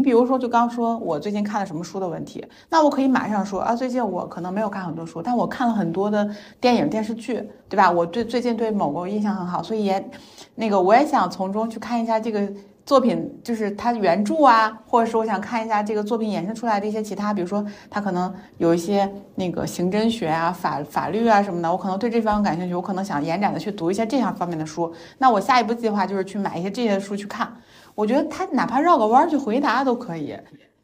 [0.00, 6.30] 你比如说，就刚说我最近看了什么书的问题，那我可以马上说啊，最近我可能没有看很多书，但我看了很多的
[6.60, 7.90] 电影电视剧，对吧？
[7.90, 10.10] 我对最近对某个印象很好，所以也
[10.54, 12.48] 那个我也想从中去看一下这个
[12.86, 24.94] 作品，就是它原著啊，或者是我想看一下这个作品衍生出来的一些其他，比如说它可能有一些那个刑侦学啊、法法律啊什么的，我可能对这方面感兴趣，我可能想延展的去读一些这样方面的书。
[25.18, 27.52] 那我下一步计划就是去买一些这些书去看。
[27.98, 30.32] 我觉得他哪怕绕个弯儿去回答都可以。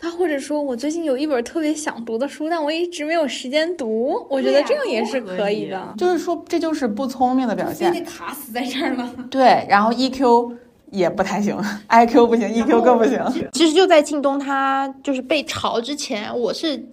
[0.01, 4.27] 他或者说我最近有一本特别想读的书，但我一直没有时间读。
[4.29, 5.95] 我觉得这样也是可以的。
[5.97, 8.05] 就是说，这就是不聪明的表非得现。
[8.05, 9.15] 卡死在这儿了。
[9.31, 10.57] 对，然后 EQ
[10.91, 11.57] 也不太行
[11.89, 13.23] ，IQ 不行，EQ 更不行。
[13.53, 16.85] 其实就在靳东他就是被炒之前，我是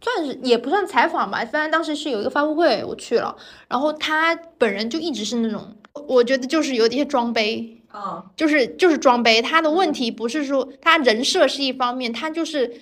[0.00, 3.34] 算是也不算采访吧，虽然当时是有一个发布会我去了，
[3.68, 5.60] 然后他本人就一直是那种，
[6.06, 9.40] 我觉得就是有点装杯，啊，就是就是装杯。
[9.40, 12.80] 他的问题不是说他人设是一方面，他就是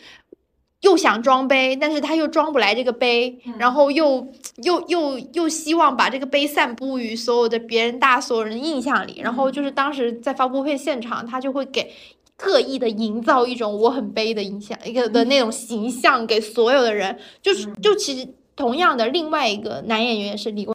[0.81, 4.27] 又想装杯，但是他又装不来这个杯，然后又
[4.63, 11.93] 又又又希望把这个杯散布于所有的别人大所有人的印象里，然后就是当时在发布会现场，他就会给
[12.39, 20.75] 特意的营造一种我很悲的影响一个的那种形象给所有的人，就是就其实同样的另外一个男演员也是李光。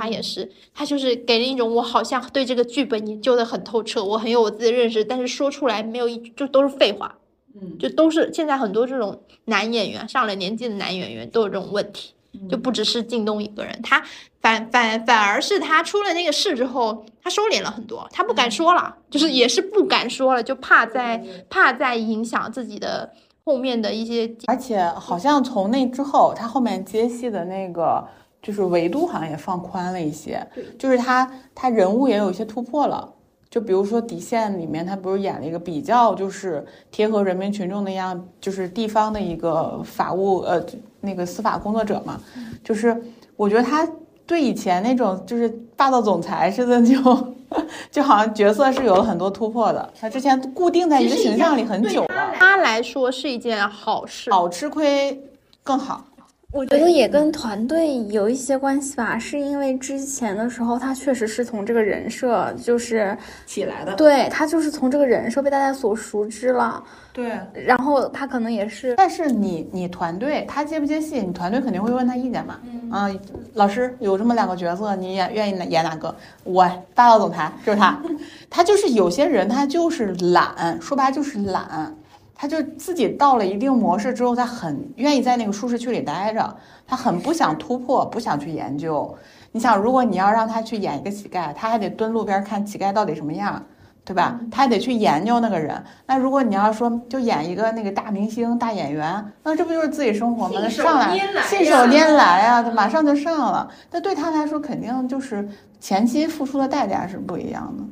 [0.00, 7.14] 他也是，他就是给人一种我好像对这个剧本研究的很透彻，我很有我自己的认识，但是说出来没有一就都是废话，
[7.54, 12.14] 嗯，就都是现在很多这种男演员上了年纪的男演员都有这种问题，
[12.48, 14.02] 就不只是靳东一个人，他
[14.40, 23.12] 反反反而是他出了那个事之后，他收敛了很多，他不敢说了，就是也是不敢说了，就怕在怕在影响自己的
[23.44, 28.06] 后面的一些，而且好像从那之后，他后面接戏的那个
[28.42, 30.46] 就是维度好像也放宽了一些，
[30.78, 33.12] 就是他他人物也有一些突破了。
[33.50, 40.64] 就比如说《底线》里面，他不是演了一个比较就是贴合人民群众的样，就是地方的一个法务呃
[41.00, 42.20] 那个司法工作者嘛，
[42.62, 42.96] 就是
[43.34, 43.84] 我觉得他
[44.24, 47.34] 对以前那种就是霸道总裁似的就
[47.90, 49.92] 就好像角色是有了很多突破的。
[50.00, 54.30] 他之前固定在一个形象里很久了，他来说是一件好事。
[54.30, 55.20] 少吃亏
[55.64, 56.04] 更好。
[56.52, 66.82] 我觉得也跟团队有一些关系吧，是因为之前的时候他确实是从这个人设就是起来的，对他就是从这个人设被大家所熟知了，
[67.12, 67.30] 对。
[67.54, 72.58] 然后他可能也是，但是你你团队他接不接戏，你团队肯定会问他意见嘛。
[72.64, 73.08] 嗯啊，
[73.54, 76.12] 老师有这么两个角色，你演愿意哪演哪个？
[76.42, 78.02] 我霸道总裁就是他，
[78.50, 81.94] 他就是有些人他就是懒，说白了就是懒。
[82.40, 89.14] 他就自己到了一定模式之后，他很愿意在那个舒适区里待着，他很不想突破，不想去研究。
[89.52, 93.62] 你想，如果你要让他去演一个乞丐，他还得蹲路边看乞丐到底什么样，
[94.06, 94.40] 对吧？
[94.50, 95.84] 他还得去研究那个人。
[96.06, 100.60] 那如果你要说就演一个那个大明星、大演员，那这不就是自己生活吗？
[100.62, 103.70] 那上来信手拈来啊，他马上就上了。
[103.90, 105.46] 那对他来说，肯定就是
[105.78, 107.84] 前期付出的代价是不一样的。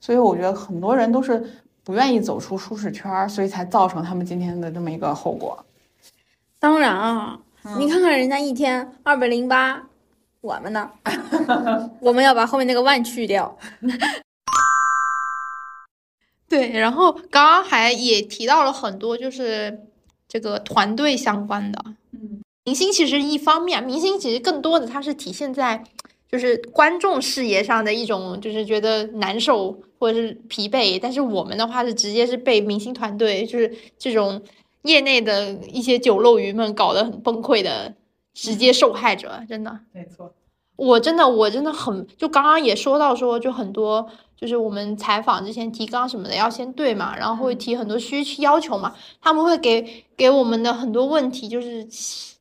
[0.00, 1.46] 所以我觉得很多人都是。
[1.88, 5.64] 不愿意走出舒适圈，所以才造成他们今天的这么一个后果。
[6.60, 7.40] 当然啊，
[7.78, 9.82] 你看看人家一天二百零八，
[10.42, 10.90] 我们呢？
[12.02, 13.56] 我们要把后面那个万去掉。
[16.46, 19.86] 对，然后刚刚还也提到了很多，就是
[20.28, 21.82] 这个团队相关的。
[22.12, 25.82] 嗯，明星其实一方面，明星其实更多的它是体现在。
[26.30, 34.40] 就是观众视野上的一种，就是觉得难受或者是疲惫，但是我们的话是直接是被明星团队，就是这种
[34.82, 37.94] 业内的一些酒漏鱼们搞得很崩溃的
[38.34, 39.80] 直接受害者，真的。
[39.92, 40.32] 没错，
[40.76, 51.86] 我真的我真的很，就刚刚也说到说，就很多就是我们采访之前提纲什么的要先对嘛，然后会提很多需要求嘛，他们会给给我们的很多问题就是。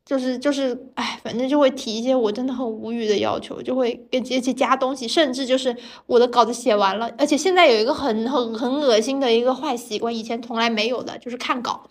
[0.08, 11.84] 就是就是，哎，反正就会提一些我真的很无语的要求，就会跟直接加东西，甚至就是我的稿子写完了，而且现在有一个很很很恶心的一个坏习惯，以前从来没有的，就是看稿。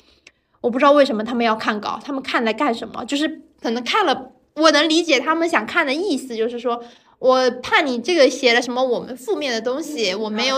[0.62, 3.05] 我不知道为什么他们要看稿，他们看来干什么？
[3.05, 6.83] 就是可能看了，我能理解他们想看的意思，就是说
[7.18, 10.57] 我怕你这个写了什么我们负面的东西，我没有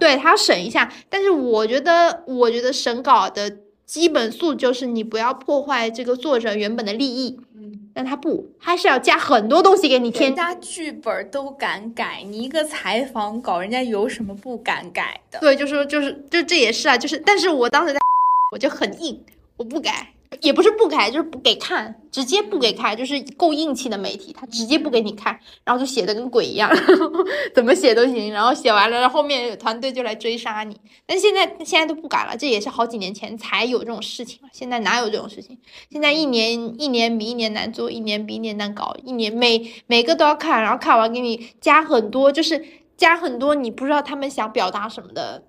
[0.00, 0.90] 对他审一下。
[1.10, 3.58] 但是我觉得，我觉得审稿的。
[3.86, 10.30] 基本素就是你不要破坏这个作者原本的利益，嗯，但他不，他是要加很多东西给你添。
[10.30, 15.38] 人家剧本都敢改，你一个采访稿，人家有什么不敢改的？
[15.40, 18.00] 对，就是就是，就这也是啊，就是，但是我当时在，
[18.52, 19.22] 我就很硬，
[19.56, 20.08] 我不改。
[20.40, 26.68] 也不是不改，就是不给看，直接不给看，就是够硬气的媒体，他直接不给你看，然后就写的跟鬼一样，
[27.54, 30.76] 怎么写都行，然后写完了，然后后面团队就来追杀你。
[31.06, 35.56] 但现在现在都不改了，这也是好几年前才有这种事情了，现在哪有这种事情？
[35.90, 42.64] 现在一年一年比一年难做，一年比一年难搞，一年每每个都要看，然后看完给你加很多，就是
[42.96, 45.44] 加很多你不知道他们想表达什么的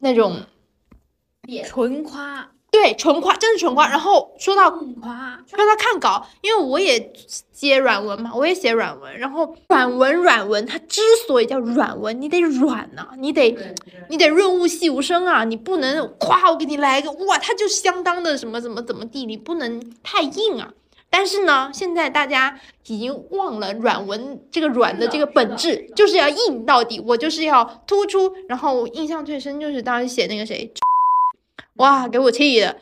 [0.00, 0.42] 那种
[1.64, 2.50] 纯夸。
[2.72, 3.86] 对，纯夸，真是纯夸。
[3.86, 7.12] 然后说到夸，说到看稿，因为我也
[7.52, 9.18] 接软文嘛，我也写软文。
[9.18, 13.54] 然后软文，软文，它之所以叫软文，你得软呐，你得
[14.08, 20.72] 你得润物细无声啊，你不能夸我给你来一个哇，它就相当的什么怎么怎么地，你不能太硬啊。
[21.10, 28.32] 但是呢，现在大家已经忘了软文这个软的这个本质，就是要硬到底，我就是要突出。
[28.48, 30.72] 然后印象最深就是当时写那个谁。
[31.76, 32.76] 哇，给我气的，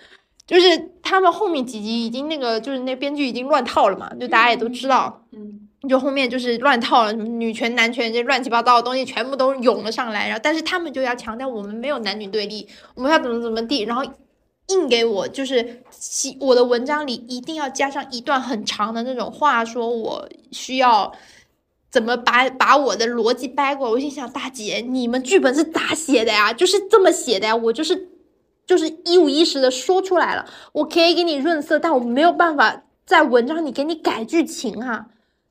[0.47, 14.05] 就是他们后面几集已经那个就是那编剧已经乱套了嘛，就大家也都知道，嗯，就后面就是乱套了，什么女权男权这乱七八糟的东西全部都涌了上来，然后但是他们就要强调我们没有男女对立，我们要怎么怎么地，然后
[14.69, 15.83] 硬给我就是
[16.41, 21.13] 我的文章里一定要加上一段很长的那种话，说我需要。
[21.93, 23.93] 怎么把把我的逻辑掰过来？
[23.95, 26.53] 我心想，大姐，你们剧本是咋写的呀？
[26.53, 28.09] 就是这么写的呀，我就是
[28.71, 30.47] 就是一五一十的说出来了。
[30.71, 35.07] 我可以给你润色，但我没有办法在文章里给你改剧情啊。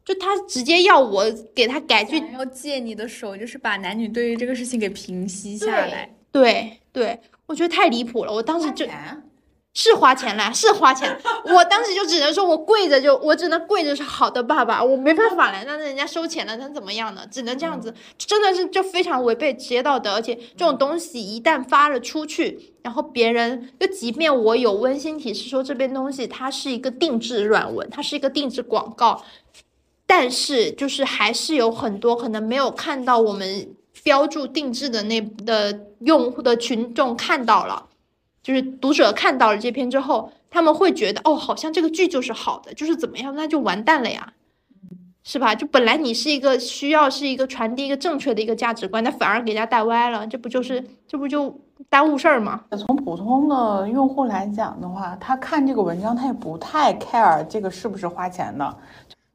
[0.06, 6.10] 就他直接要我给他改剧，要借你的手，就是把男女对于这个事情给平息下来。
[6.32, 8.34] 对对，我觉得太离谱了。
[8.34, 8.86] 我当时就。
[8.86, 9.22] 钱
[9.76, 11.18] 是花钱了，是花钱。
[11.46, 15.64] 我当时就只能说，我跪着就，我只能跪着是好的爸爸，我没办法了。
[15.66, 17.22] 那人家收钱了，能怎么样呢？
[17.32, 20.14] 只能这样子，真的是就非常违背职业道德。
[20.14, 29.24] 而且这种东西一旦发了出去，然后别人就即便我有温馨提示说这边东西它是一个定制软文，它是一个定制广告，
[30.06, 33.70] 但是就是还是有很多可能没有看到我们
[34.04, 37.86] 标注定制的那的用户的群众看到了。
[38.50, 44.34] 就是读者看到了这篇之后，他们会觉得哦，好像这个剧就是好的，就是怎么样，那就完蛋了呀，
[45.24, 45.54] 是吧？
[45.54, 51.56] 就本来你是一个需要是一个传递一个正确的一个价值观，那反而给人家带歪了，这不就是这不就
[51.92, 52.62] 耽误事儿吗？
[52.72, 58.78] 从普通的用户来讲的话，他看这个文章，他也不太 care 这个是不是花钱的，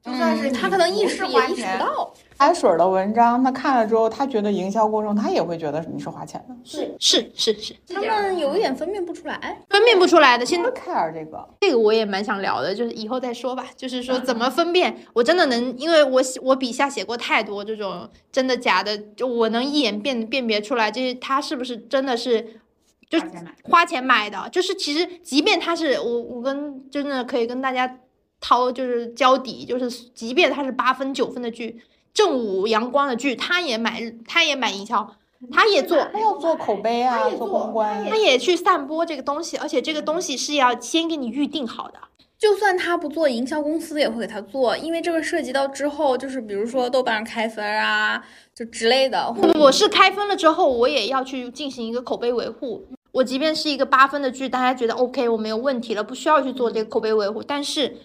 [0.04, 2.12] 就算是他可能意识也意识不到。
[2.36, 10.44] 开水的文章，他看了之后，他觉得营销过程，他也会觉得你是花钱的，是是是是，他们有一点分辨不出来，分辨不出来的。
[10.44, 13.66] 现在 care 这个，这个我也蛮想聊的，就是以后再说吧。
[13.76, 22.60] 就是说怎么分辨，我真的能，因为我我笔下写过太多这种真的假的，就我能一眼辨辨别出来，这他是不是真的是
[23.08, 23.18] 就
[23.62, 24.46] 花钱买的。
[24.50, 28.00] 就是其实即便他是我我跟真的可以跟大家
[28.44, 31.82] 掏就是交底，就是即便他是八分九分的剧。
[32.12, 35.16] 正午阳光的剧，他也买，他也买营销，
[35.50, 41.94] 他也做，他要做口碑啊，做公关，他也去散播这个东西，而且这个东西是要先给你预定好的。
[42.38, 48.22] 就算他不做，营销公司也会给他做，因为这个涉及到之后，就是比如说豆瓣上开分啊，
[48.54, 49.32] 就之类的。
[49.32, 52.84] 不不，是开分了之后，我也要去进行一个口碑维护。
[53.12, 57.96] 我即便是一个八分的剧，大家觉得 OK，我没有问题了，不需要去做这个口碑维护，但是。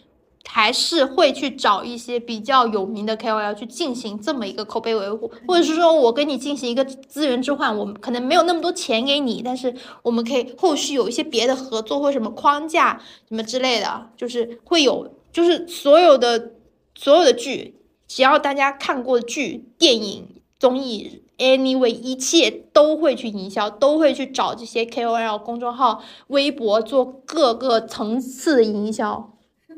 [0.45, 16.53] 还是会去找一些比较有名的 KOL 去进行这么一个口碑维护，或者是说我跟你进行一个资源置换，我们可能没有那么多钱给你，但是我们可以后续有一些别的合作或什么框架什么之类的，就是会有，就是所有的
[16.95, 17.75] 所有的剧，
[18.07, 29.33] 只要大家看过的剧、电影、综艺，anyway，一切都会去营销，都会去找这些 KOL 公众号、微博做各个层次的营销。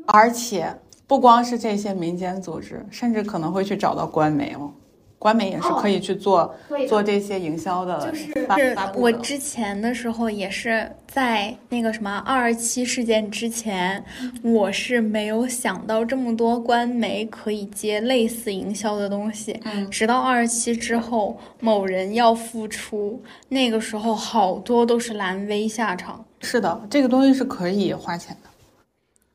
[0.06, 0.74] 而且
[1.06, 4.72] 不光是这些民间组织，甚至可能会去找到官媒哦，
[5.18, 6.52] 官媒也是可以去做
[6.88, 8.10] 做这些营销的。
[8.10, 14.02] 就是我之前的时候也是在那个什么二二七事件之前，
[14.42, 19.60] 我是没有想到这么多官媒可以接类似营销的东西。
[19.64, 26.24] 嗯，直到二二七之后，某人要复出，那个时候好多都是蓝 V 下场。
[26.40, 28.41] 是的，这个东西是可以花钱的。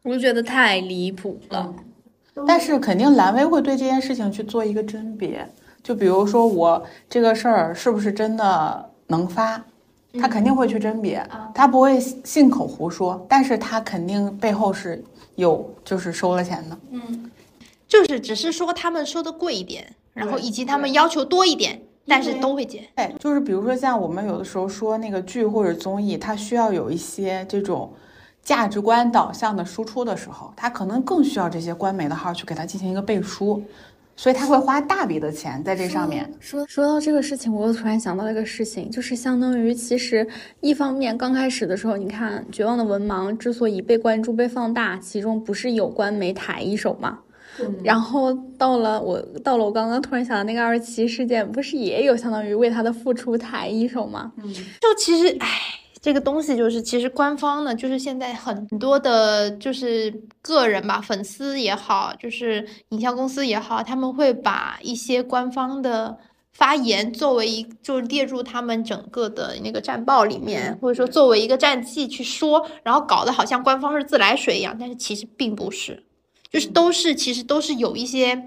[0.08, 1.76] 我就觉得太离谱了，
[2.47, 5.45] 但是肯定蓝威会对这件事情去做一个甄别，
[5.84, 9.62] 就比如说我这个事儿是不是真的能发，
[10.18, 11.22] 他肯定会去甄别，
[11.53, 15.03] 他不会信口胡说，但是他肯定背后是
[15.36, 17.30] 有就是收了钱的，嗯，
[17.86, 22.88] 就是只是说他们收的贵一点，然后以及他们要求多一点，但是都会接。
[22.95, 27.91] 对，就是比如说像我们有的时候说那个剧或者综艺，它需要有一些这种。
[28.48, 33.62] 价值观导向的输出的时候，他可能更需要这些官媒的号去给他进行一个背书，
[34.16, 36.32] 所以他会花大笔的钱在这上面。
[36.39, 40.26] 说说到这个事情，我又突然想到一个事情，就是相当于其实
[40.62, 47.20] 一方面刚开始的时候，你看《绝望的文盲》之所以被关注、被放大，其中不是有官媒抬一手吗？
[47.84, 54.32] 然后到了我到了我刚刚突然想到那个二七事件，不是也有相当于为他的付出抬一手吗？
[54.38, 55.50] 嗯，就其实唉。
[56.08, 60.10] 这个东西就是，其实官方呢，就是现在很多的，就是
[60.41, 66.18] 个人吧，粉丝也好，就是营销公司也好，他们会把一些官方的
[66.53, 76.01] 发言作为一，就是列入他们整个的那个战报里面，或者说作为一个战绩去说，然后搞得好像官方是自来水一样，但是其实并不是，
[76.49, 78.41] 就是都是其实都是有一些。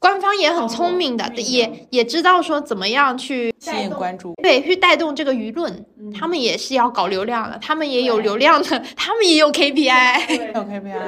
[0.00, 4.34] 官方也很聪明的，也也知道说怎么样去吸引关注。
[4.42, 5.84] 对，去带动这个舆论，
[6.18, 10.52] 他们也是要搞流量的，他们也有流量的， 他们也有 KPI。
[10.54, 11.02] 有 KPI。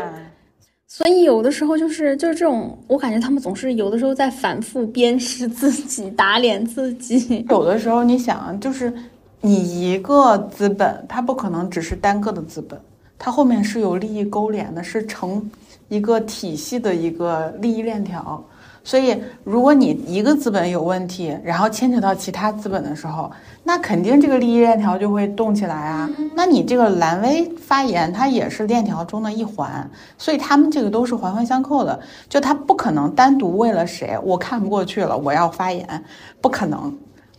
[0.89, 7.47] 所以有的时候就是就是这种，我感觉他们总是有的时候在反复鞭尸自己，打脸自己。
[7.49, 8.93] 有的时候你想，就是
[9.41, 9.55] 你
[9.93, 12.79] 一个资本，它不可能只是单个的资本，
[13.17, 15.49] 它后面是有利益勾连的，是成
[15.89, 18.45] 一个体系的一个利益链条。
[18.83, 23.31] 所以，如果你一个资本有问题，然后牵扯到其他资本的时候，
[23.65, 26.09] 那肯定这个利益链条就会动起来啊。
[26.35, 32.01] 那你这个蓝威发言，它也是链条中的一环，所以他们这个都是环环相扣的。
[32.29, 36.05] 就他不可能单独为了谁，我看不过去了，我要发言，
[36.41, 36.97] 不可能，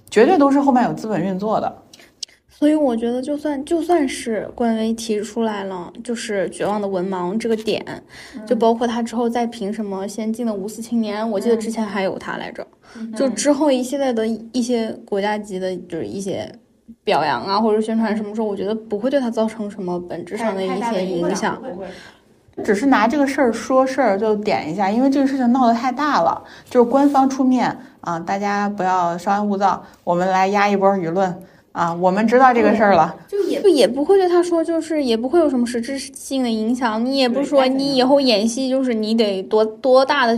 [0.10, 1.76] 绝对都是后面有资本运作的。
[2.62, 7.84] 所以我觉得，就算就算是官微提出来了，就是绝望的文盲这个点，
[8.46, 12.64] 就包括他之后再评什么先进的五四青年，我记得之前还有他来着，
[13.16, 16.54] 就之后一系列的一些国家级的，就是一些
[17.04, 21.60] 表扬啊或者宣传什么时候，我觉得不会对他造成什么本质上的一些影响。
[22.64, 31.36] 只是拿这个事儿说事儿就点一下，因为这个事情闹得太大了，就是官方出面啊，大家不要稍安勿躁，我们来压一波舆论。
[31.72, 37.04] 啊，我们知道这个事儿了，就也也不会对他说，就是也不会有什么实质性的影响。
[37.04, 40.38] 你也不说你以后演戏，就是你得多多大的，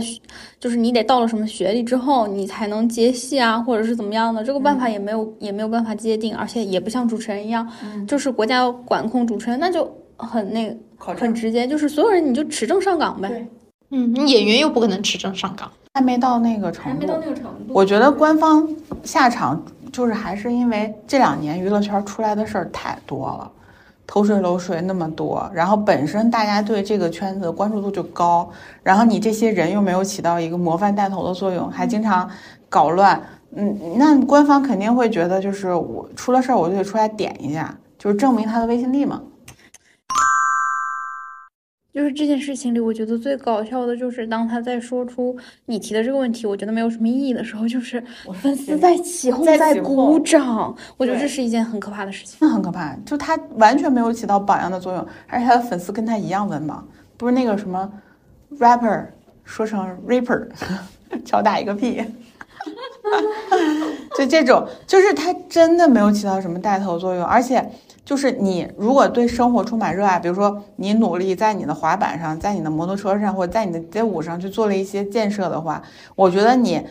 [0.60, 4.44] 就是你得到了什么学历之后，你才能接戏啊，或者是怎么样的？
[4.44, 7.68] 这个办法也没有也没有办法界定，而且也不像主持人一样，
[8.06, 10.76] 就是国家要管控主持人，那就很那个
[11.14, 13.44] 很直接，就是所有人你就持证上岗呗。
[13.90, 17.74] 嗯，你演员又不可能持证上岗，还没到那个程度，还没到那个程度。
[17.74, 18.68] 我觉得官方
[19.02, 19.60] 下场。
[19.94, 23.48] 就是还是因为这两年娱乐圈出来的事儿太多了，
[24.08, 28.50] 偷税漏税那么多，然后本身大家对这个圈子关注度就高，
[28.82, 32.28] 然后你这些人又没有起到一个模范带头的作用，还经常
[32.68, 33.22] 搞乱，
[33.54, 39.22] 嗯，那官方肯定会觉得就是我出了事儿我就得出来点一下，就是证明他的威信力嘛。
[41.94, 45.36] 就是这件事情里，我觉得最搞笑的就是当他在说出
[45.66, 48.02] 你提的这个问题，我觉得没有什么意义的时候，就是
[48.42, 50.76] 粉丝在起哄，在鼓掌。
[50.96, 52.36] 我觉得这是一件很可怕的事情。
[52.40, 56.82] 那很可怕，就他完全没有起到榜样的作用，而且他的粉丝跟他一样文盲，
[57.16, 57.88] 不是那个什么
[58.58, 59.06] rapper
[59.44, 60.48] 说成 rapper，
[61.24, 62.02] 敲打一个屁。
[64.18, 67.64] 就这种，就是他真的没有起到什么带头作用，而且。
[68.04, 75.82] 就是你如果对生活充满热爱，比如说你努力在你的滑板上，在你的摩托车上，或者在你的街舞上去做了一些建设的话，
[76.14, 76.82] 我觉得你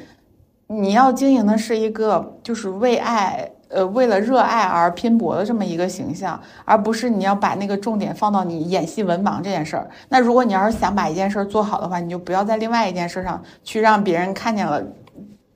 [0.67, 9.87] 你要经营的是一个就是为爱，呃，为了热爱而拼搏的这么一个形象，而不是你要把那个重点放到你演戏文盲这件事儿。
[10.09, 14.83] 那如果你要是想把一件事做好的话，你就不要在另外一件事上去让别人看见了。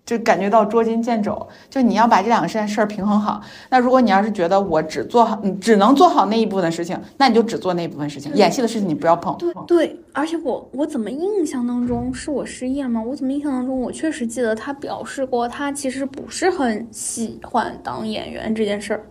[0.07, 3.41] 就感觉到捉襟见肘，就你要把这两个事事儿平衡好。
[3.69, 8.33] 那如果你要是觉得我只做好，你只能做好那一部分的事情，那你就只做那一部分事情。
[8.33, 9.35] 演戏的事情你不要碰。
[9.37, 13.03] 对对，而且我我怎么印象当中是我失忆了吗？
[13.05, 19.05] 我怎么印象当中我确实记得他表示过，他其实不是很喜欢当演员这件事儿。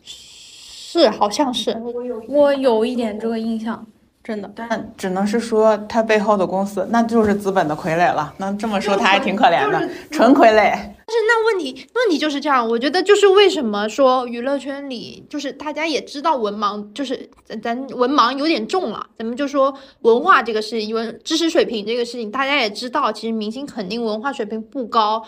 [0.00, 1.76] 是，好像是，
[2.28, 3.84] 我有一点这个印象。
[4.26, 8.34] 真的，但只能是说他背后的公司，那就是资本的傀儡了。
[8.38, 10.72] 那这么说他还挺可怜的，纯傀儡。
[11.08, 17.30] 但是那问题问题就是这样，我觉得就是为什么说娱乐圈里就是大家也知道文盲，就是
[17.62, 19.06] 咱文盲有点重了。
[19.16, 25.22] 咱们就说文化这个事情，文知识水平这个事情，大家也知道，其实明星肯定文化水平不高。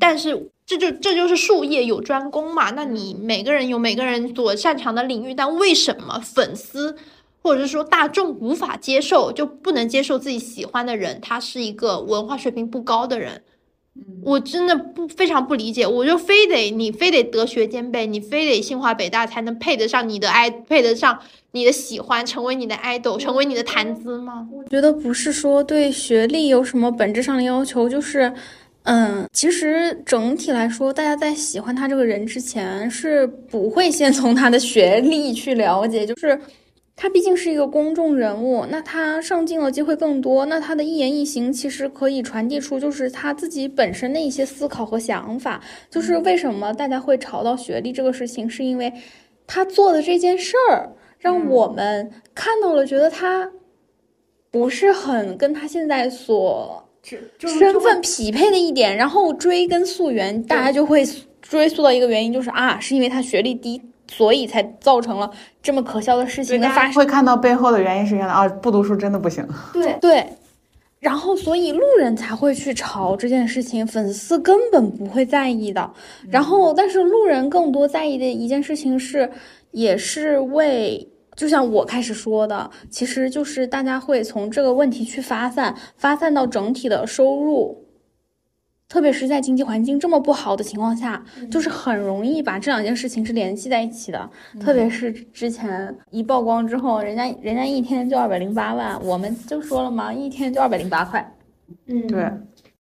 [0.00, 2.70] 但是这就这就是术业有专攻嘛。
[2.70, 6.96] 那你每个人有每个人所擅长的领域，但为什么粉丝？
[7.48, 13.40] 或者是说大众无法接受，就不能接受自己喜欢的人，他是一个文化水平不高的人，
[14.22, 15.86] 我真的不非常不理解。
[15.86, 21.18] 我就非得你非得德学兼备，你非得清华北大才能配得上你的爱，配得上
[21.52, 24.46] 你的喜欢，成为你的 idol，成为你的谈资吗？
[24.52, 28.30] 我觉得不是说对学历有什么本质上的要求，就是，
[28.82, 36.38] 嗯，其实整体来说，大家在喜欢他这个人之前，是不会先从他的学历去了解，就是。
[37.00, 45.62] 他毕竟是一个公众人物，那他上镜的机会更多，那他的一言一行其实可以传递出就是他自己本身的一些思考和想法。
[45.88, 48.92] 就是为什么大家会吵到学历这个事情，是因为
[49.46, 50.90] 他做的这件事儿
[51.20, 53.48] 让我们看到了，觉得他
[54.50, 56.84] 不是很跟他现在所
[57.38, 61.06] 身份匹配的一点，然后追根溯源，大家就会
[61.40, 63.80] 追溯到一个原因，就是啊，是因为他学历低。
[64.10, 65.30] 所以才造成了
[65.62, 66.94] 这么可笑的事情的发生。
[66.94, 69.46] 会看到背后的原因是原来啊，不读书真的不行。
[69.72, 70.26] 对对，
[70.98, 75.90] 然后所以路人才会去吵这件事情，粉丝根本不会在意的。
[76.28, 79.30] 然后，但是路人更多在意的一件事情是，
[79.70, 81.08] 也是为。
[81.36, 87.80] 就像我开始说的，其实就是大家会从这个问题去发散，发散到整体的收入，
[88.88, 94.30] 特别是在经济环境这么不好的情况下，就是很容易把这两件事情是联系在一起的。
[94.58, 101.36] 特别是之前一曝光之后，人家人家一天就二百零八万，我们就说了嘛，一天就二百零八块。
[101.86, 102.30] 嗯，对。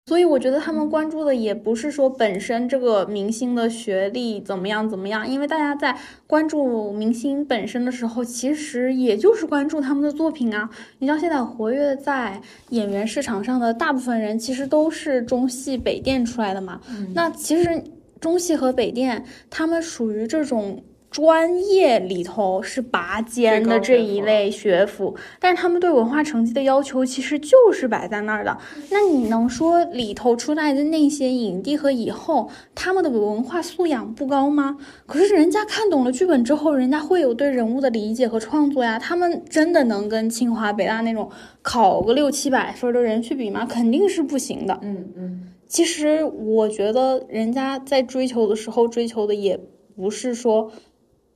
[0.08, 5.98] 所以我觉得他们关注的也不是说本身这个明星的学历怎么样怎么样，因为大家在
[6.28, 10.70] 关注明星本身的时候，其实也就是关注他们的作品啊。
[11.00, 16.80] 你像现在活跃在演员市场上的大部分人，其实都是中戏、北电出来的嘛。
[17.12, 17.82] 那其实
[18.20, 20.84] 中戏和北电，他们属于这种。
[21.10, 28.58] 专业里头是拔尖的这一类学府，但是他们对文化成绩的要求其实就是摆在那儿的。
[28.90, 34.76] 那你能说里头出来的那些影帝和影后，他们的文化素养不高吗？
[35.06, 38.98] 可是人家看懂了剧本之后，人家会有对人物的理解和创作呀。
[38.98, 41.30] 他们真的能跟清华北大那种
[41.62, 43.64] 考个六七百分的人去比吗？
[43.64, 44.78] 肯定是不行的。
[44.82, 49.58] 嗯嗯，其实我觉得人家在追求的时候，追求的也
[49.96, 50.70] 不是说。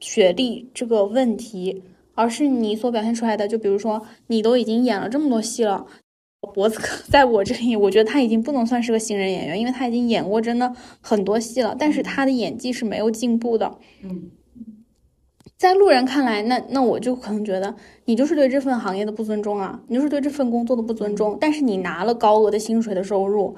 [0.01, 1.83] 学历这个问题，
[2.15, 3.47] 而是你所表现出来的。
[3.47, 5.87] 就比如说，你都已经演了这么多戏了，
[6.55, 11.77] 脖子 在我这里，我觉得他已经不能算是个新人演员，因为他已经演过真的很多戏了。
[11.79, 13.79] 但是他的演技是没有进步的。
[14.03, 14.31] 嗯，
[15.59, 17.77] 在路人看来，那那我就可能觉得
[18.07, 21.37] 你就是对这份行业的不尊重啊，你就是对这份工作的不尊重。
[21.39, 23.55] 但是你拿了高额的薪水的收入，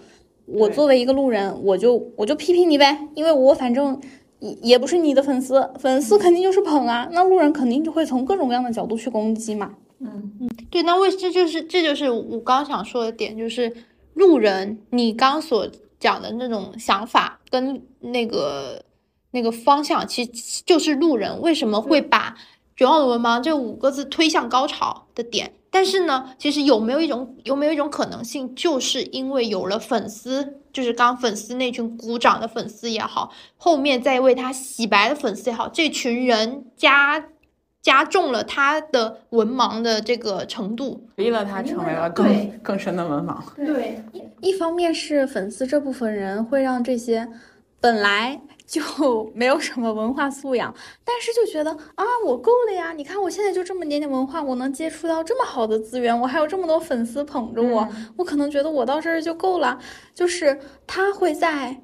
[0.47, 4.01] 我作为一个路人，我就我就批评你呗，因为我反正。
[4.43, 9.72] 也也不是你的粉丝，粉丝肯定就是捧啊，那路人肯定就会从各种各样的角度去攻击嘛。
[10.01, 13.72] 嗯嗯，对，那为这就是这就是我刚想说的点，就是
[14.14, 15.68] 路人你刚所
[16.01, 18.84] 讲的那种想法跟那个
[19.30, 22.34] 那个方向，其实就是路人为什么会把
[22.74, 25.53] 绝望的文盲这五个字推向高潮的点。
[25.75, 37.25] 但是呢，其实有没有一种有没有一种可能性，就是因为有了粉丝，就是刚粉丝那群鼓掌的粉丝也好，后面再为他洗白的粉丝也好，这群人加
[37.81, 43.37] 加重了他的文盲的这个程度，逼了他成为了更更深的文盲。
[43.57, 43.99] 对，
[44.43, 47.27] 一方面是粉丝这部分人会让这些
[47.83, 48.41] 本来。
[48.64, 48.80] 就
[49.37, 50.74] 没有什么文化素养，
[51.05, 52.95] 但是就觉得啊，我够了呀！
[52.95, 59.78] 你看我现在就这么点点文化，我能接触到这么好的资源，我还有这么多粉丝捧着我，我可能觉得我到这儿就够了。
[60.14, 61.83] 就是他会在。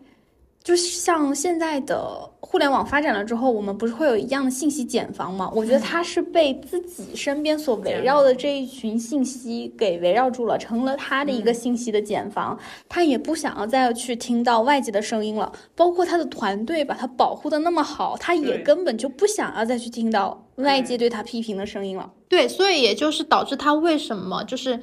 [0.69, 5.51] 就像现在的互联网发展了之后，我们不是会有一样的信息茧房吗？
[5.55, 12.59] 我觉得他是被自己身边所围绕的这一群信息给围绕住了，成了他的一个信息的茧房。
[12.87, 22.13] 他也不想要再去听到外界的声音了，包括他的团队把他保护的那么好，他也根本就不想要再去听到外界对他批评的声音了。
[22.29, 24.79] 对，所以也就是导致他为什么就是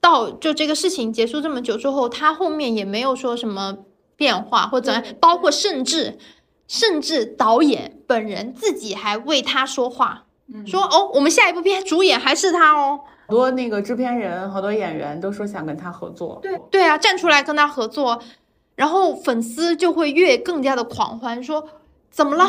[0.00, 3.76] 到就这个事情结束这么久之后，他后面也没有说什么。
[4.16, 6.18] 变化或者包括甚至
[6.66, 10.24] 甚至导演本人自己还为他说话，
[10.66, 13.00] 说哦，我们下一部片主演还是他哦。
[13.28, 16.38] 很多那个制片人、好多演员都说想跟他合作。
[16.42, 18.22] 对对啊，站出来跟他合作，
[18.74, 21.68] 然后粉丝就会越更加的狂欢，说。
[22.10, 22.46] 怎么了？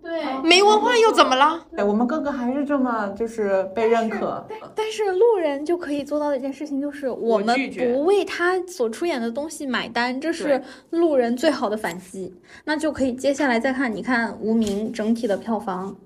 [0.00, 1.66] 对，没文化又怎么了？
[1.74, 4.46] 对，我们哥哥还是这么就是被认可。
[4.76, 12.32] 但是路人就可以做到的一件事情就是，我们不为他所出演的东西买单，这是路人最好的反击。
[12.64, 15.96] 那就可以接下来再看，你看《无名》整体的票房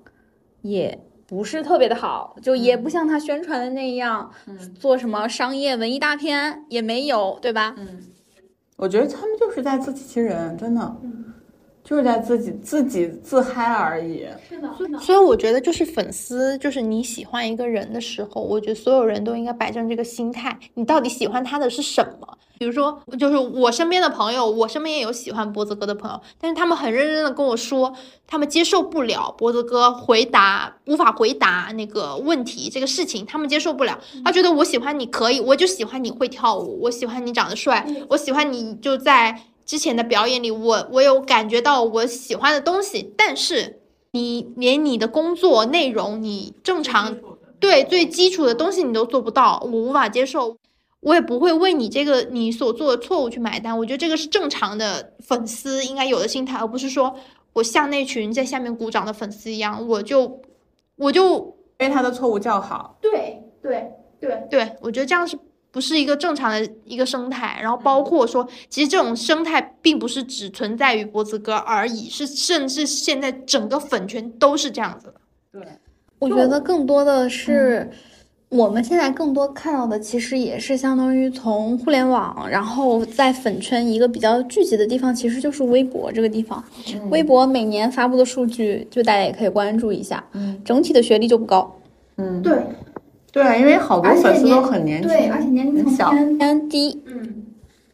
[0.63, 4.31] 也不是特别的好，就也不像他宣传的那样，
[4.79, 7.75] 做什么商业文艺大片也没有，对吧？
[7.77, 8.01] 嗯，
[8.77, 10.97] 我觉得他们就是在自欺欺人，真的。
[11.85, 14.26] 就是在自己自己自嗨而已。
[14.49, 14.99] 是的，是的。
[14.99, 20.57] 所以我觉得，就是粉丝，就是你喜欢一个人的时候，我觉得所有人都应该摆正这个心态。
[20.74, 22.39] 你到底喜欢他的是什么？
[22.59, 27.93] 比如说，就是我身边的朋友，我身边也有喜欢波子哥的朋友，但是他们很认真的跟我说，
[28.24, 33.99] 他们接受不了波子哥回答无法回答那个问题这个事情，他们接受不了。
[34.24, 39.37] 他觉得我喜欢你可以，我就喜欢你会跳舞，我喜欢你长得帅，我喜欢你就在。
[39.73, 47.16] 之前的表演里，我我有感觉到我喜欢的东西，但是你连你的工作内容，你正常
[47.59, 50.59] 对最基础的东西你都做不到，我无法接受，
[51.01, 53.79] 我也不会为你这个你所做的错误去买单。
[53.79, 57.16] 我觉得这个是正常的粉丝应该有的心态，而不是说
[57.55, 60.43] 我像那群在下面鼓掌的粉丝一样，我就
[60.97, 62.99] 我就为他的错误叫好。
[63.01, 65.39] 对对对对，我觉得这样是
[65.73, 67.59] 不是一个正常的一个生态。
[67.61, 75.14] 然后包括说，其实这种生态并不是只存在于脖子哥而已，是甚至现在整个粉圈都是这样子的。
[75.51, 75.62] 对，
[76.20, 77.91] 我觉得更多的是。
[78.53, 86.62] 我们现在更多看到的，其实也是相当于从互联网，然后在粉圈一个比较聚集的地方，其实就是微博这个地方。
[87.09, 90.23] 微博每年发布的数据，就大家也可以关注一下。
[90.33, 91.75] 嗯，整体的学历就不高。
[92.18, 92.62] 嗯，对，
[93.33, 97.03] 对，因为好多粉丝都很年轻，对，而且年龄层小偏低。
[97.07, 97.43] 嗯，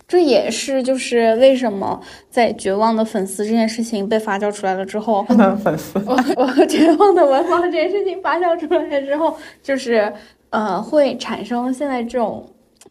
[0.07, 5.23] 这也是就是为什么在绝望的粉丝这件事情被发酵出来了之后，
[5.63, 10.13] 粉丝， 我我绝望的文盲这件事情发酵出来之后，就是。
[10.51, 12.43] 呃，会产生现在这种，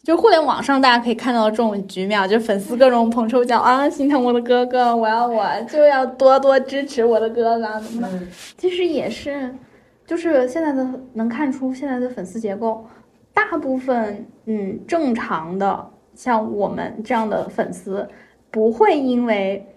[0.04, 8.20] 就互联网上大家可以看到这种局面，就粉丝各种捧臭脚啊，心疼我的哥哥，我要我就要多多支持我的哥哥，怎么的？
[8.60, 9.52] 其实也是，
[10.08, 12.84] 就是现在的能看出现在的粉丝结构，
[13.34, 18.08] 大部分嗯正常的像我们这样的粉丝，
[18.50, 19.68] 不会因为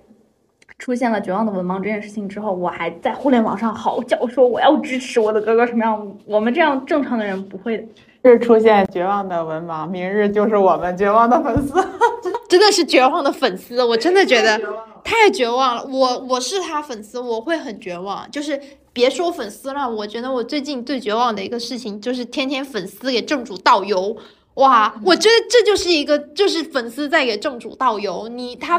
[0.79, 6.17] 出现了绝望的文盲这件事情之后，我还在互联网上嚎叫说我要支持我的哥哥什么样？
[6.25, 7.85] 我们这样正常的人不会的。
[8.23, 11.75] 日出现绝望的文盲，明日就是我们绝望的粉丝。
[12.49, 14.61] 真的是绝望的粉丝，我真的觉得
[15.03, 15.85] 太绝望了。
[15.87, 18.31] 我我是他粉丝，我会很绝望。
[18.31, 18.61] 就是
[18.93, 24.17] 别说粉丝了，我觉得我最近最绝望的一个事情就是天天粉丝给正主倒油。
[24.55, 28.29] 哇，我觉得这就是一个，就是粉丝在给正主倒油。
[28.29, 28.79] 你他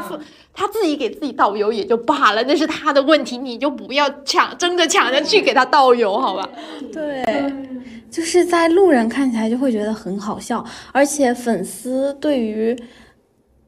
[0.52, 6.48] 他自己给自己倒油也就罢了，那是他的问题，你就不要抢，争着抢着去给他倒油，好吧？
[6.92, 7.24] 对，
[8.10, 12.78] 就是在路人看起来就会觉得很好笑，而且粉丝对于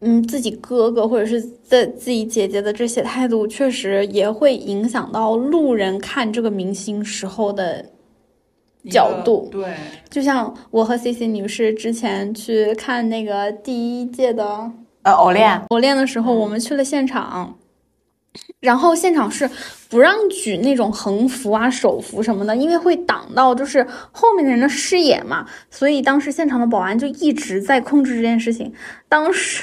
[0.05, 7.87] 嗯自己哥哥或者是在自己姐姐的这些态度，确实也会影响到路人看这个明星时候的。
[8.91, 9.75] 角度对，
[10.11, 14.71] 就像我和 C C 女士之前去看那个第一届的
[15.05, 17.57] 呃偶练偶练的时候，我们去了现场，
[18.61, 19.49] 然后现场是
[19.89, 23.83] 不让举那种横幅啊、手幅什么的，因为会挡到就是
[24.13, 28.71] 后面的人的视野嘛，所以当时现场的保安就一直在控制这件事情。
[29.09, 29.63] 当时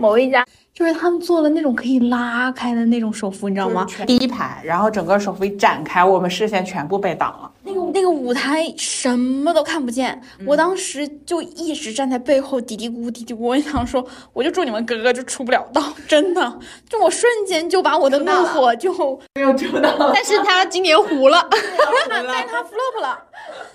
[0.00, 0.44] 某一家。
[0.72, 3.86] 就是他们做了那种可以拉开的那种手幅，你知道吗？
[4.06, 7.50] 第一排，然后整个手幅一展开，我们视线全部被挡了。
[7.64, 21.46] 那个那个舞台什么都看不见，我当时就一直站在背后嘀嘀咕咕嘀嘀咕，我想说，我就祝你们哥哥就出不了道， 真的，就我瞬间就把我的怒火就没有救到， 但是他今年糊了，
[22.08, 23.18] 但是他 flop 了，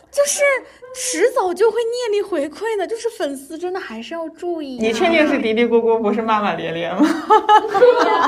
[0.09, 0.41] 就是。
[0.97, 4.77] 迟早就会念力回馈的，就是粉丝真的还是要注意。
[4.79, 7.05] 你确定是嘀嘀咕咕，不是骂骂咧咧吗？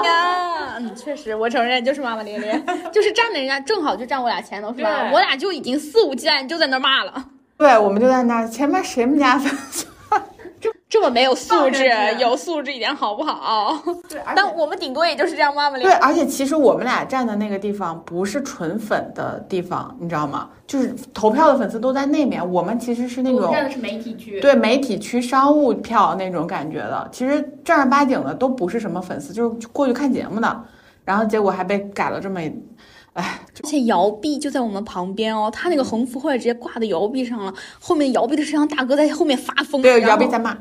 [0.03, 2.61] 呀， 嗯，确实，我承认就是骂骂咧咧，
[2.91, 5.09] 就是站在人家正好就站我俩前头是吧？
[5.13, 7.25] 我俩就已经肆无忌惮就在那骂了。
[7.57, 9.85] 对，我们就在那前面谁们家粉丝。
[10.89, 11.85] 这这么没有素质，
[12.17, 13.79] 有素质一点好不好？
[14.09, 15.83] 对，但我们顶多也就是这样骂骂咧。
[15.83, 20.49] 对，而且其实我们俩站的那个地方不是纯粉的地方，你知道吗？
[20.65, 27.07] 就是投票的粉丝都在那边，我们其实是那种站的是媒体区，对媒体区商务票那种感觉的。
[27.11, 30.63] 其实正儿八经的都不是什么粉丝，就是过去看节目的。
[31.05, 32.41] 然后结果还被改了这么，
[33.17, 40.55] 哎，而且摇臂就在我们旁边哦，他那个横幅后来直接挂在摇臂上了，后面摇臂的摄像大哥在后面发疯，对，摇臂在骂。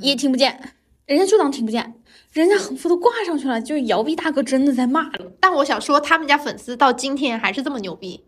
[0.00, 0.58] 也听不见，
[1.06, 1.94] 人家就当听不见，
[2.32, 5.30] 人家横幅都挂上去了，就是摇臂大哥真的在骂了。
[5.38, 8.24] 但我想说，他们家粉丝到今天还是这么牛逼，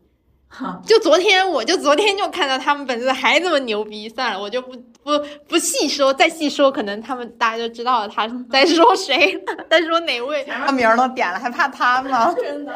[0.84, 4.76] 就昨天我就昨天就看到他们粉丝还这么牛逼，算了，我就不
[5.06, 9.40] 不不细说，再细说可能他们大家就知道了他在说谁，
[9.70, 12.34] 在说哪位，他名都点了，还怕他吗？
[12.36, 12.74] 真的。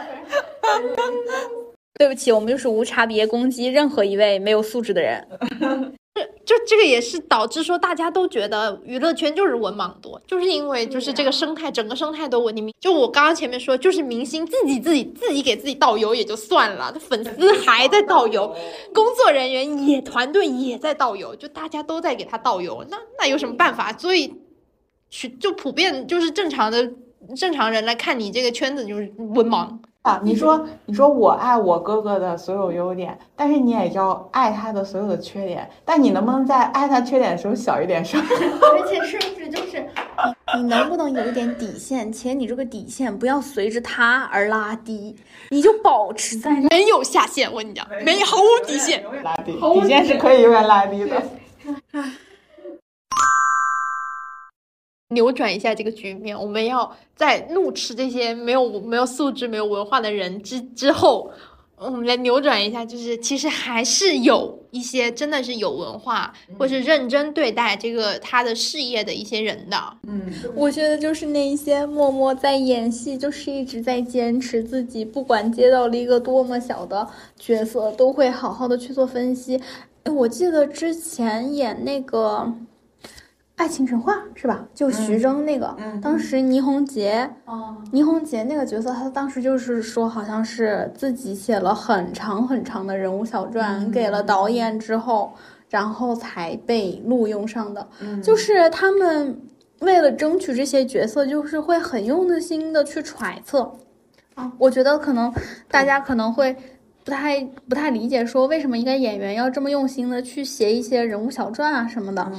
[1.99, 5.27] 对不起，我们就是无差别攻击任何一位没有素质的人。
[6.45, 12.75] 就这个也是导致说大家都觉得娱乐圈就是文盲多，就是因为就是这个生态，整个生态都文明。
[12.81, 18.55] 就我刚刚前面说，就是明星自己自己自己给自己导游也就算了，他粉丝还在导游，
[18.95, 23.93] 工作人员也团队也在导游，就大家都在给他导游，那那有什么办法？
[23.99, 24.35] 所以，
[25.11, 26.93] 去就普遍就是正常的
[27.37, 29.79] 正常人来看你这个圈子就是文盲。
[30.03, 35.69] 啊，你说，你说我爱我哥哥的所有优点，但是你也要爱他的所有的缺点。
[35.85, 38.19] 但你能不能在爱他缺点的时候小一点声？
[38.25, 39.87] 而且甚至就是
[40.57, 42.11] 你，你能不能有一点底线？
[42.11, 45.15] 且你这个底线不要随着他而拉低，
[45.51, 47.53] 你就保持在没有下限。
[47.53, 51.23] 我跟你讲，没毫无底线，拉低，底线是可以永远拉低的。
[55.11, 61.29] 扭转一下这个局面，我们要在怒斥这些没有没有素质、没有文化的人之之后，
[61.77, 69.77] 我们来扭转一下，就是其实还是有一些真的是有文化，或是认真对待这个他的事业的一些人的。
[70.07, 70.23] 嗯，
[70.55, 77.05] 我觉得就是那一些默默在演戏，就是一直在坚持自己，不管接到了一个多么小的
[77.37, 79.61] 角色，都会好好的去做分析。
[80.05, 82.55] 哎，我记得之前演那个。
[83.61, 84.67] 爱情神话是吧？
[84.73, 87.31] 就徐峥那个，当时倪虹洁，
[87.93, 95.35] 倪虹洁那个角色，他当时就是说，好像是自己写了很长很长的人物小传给了导演之后，
[95.69, 97.87] 然后才被录用上的。
[98.23, 99.39] 就是他们
[99.81, 103.77] 为了争取这些角色，就是会很用的心的去揣测。
[104.37, 105.31] 啊，我觉得可能
[105.69, 106.57] 大家可能会。
[107.05, 112.31] 不太不太理解，说为什么一个演员要这么用心的去写一些人物小传啊什么的，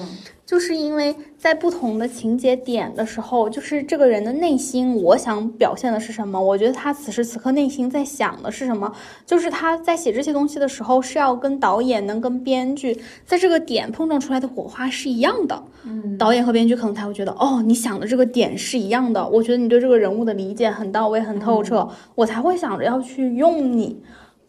[0.46, 6.40] 就是因为在不同的情节点的时候，就是这个人的内心，我想表现的是什么？
[6.40, 8.92] 我觉得他此时此刻内心在想的是什么？
[9.26, 15.64] 就是他在写这些东西的时候，是要跟导演能跟编剧在这个点碰撞出来的火花是一样的。
[15.84, 19.28] 嗯，导演和编剧可能才会觉得，哦，你想的这个点是一样的。
[19.28, 24.02] 我觉得你对这个人物的理解很到位、很透彻，我才会想着要去用你。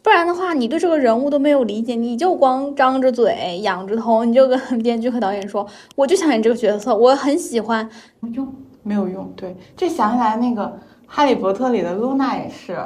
[0.03, 7.89] 不然的话，你对这个人物都没有理解，你就光张着嘴、仰着头，你就跟编剧和导演说：“我就想演这个角色，我很喜欢。”
[8.33, 9.31] 用没有用。
[9.33, 10.63] 对，这想起来那个
[11.07, 12.77] 《哈利波特》里的露娜也是，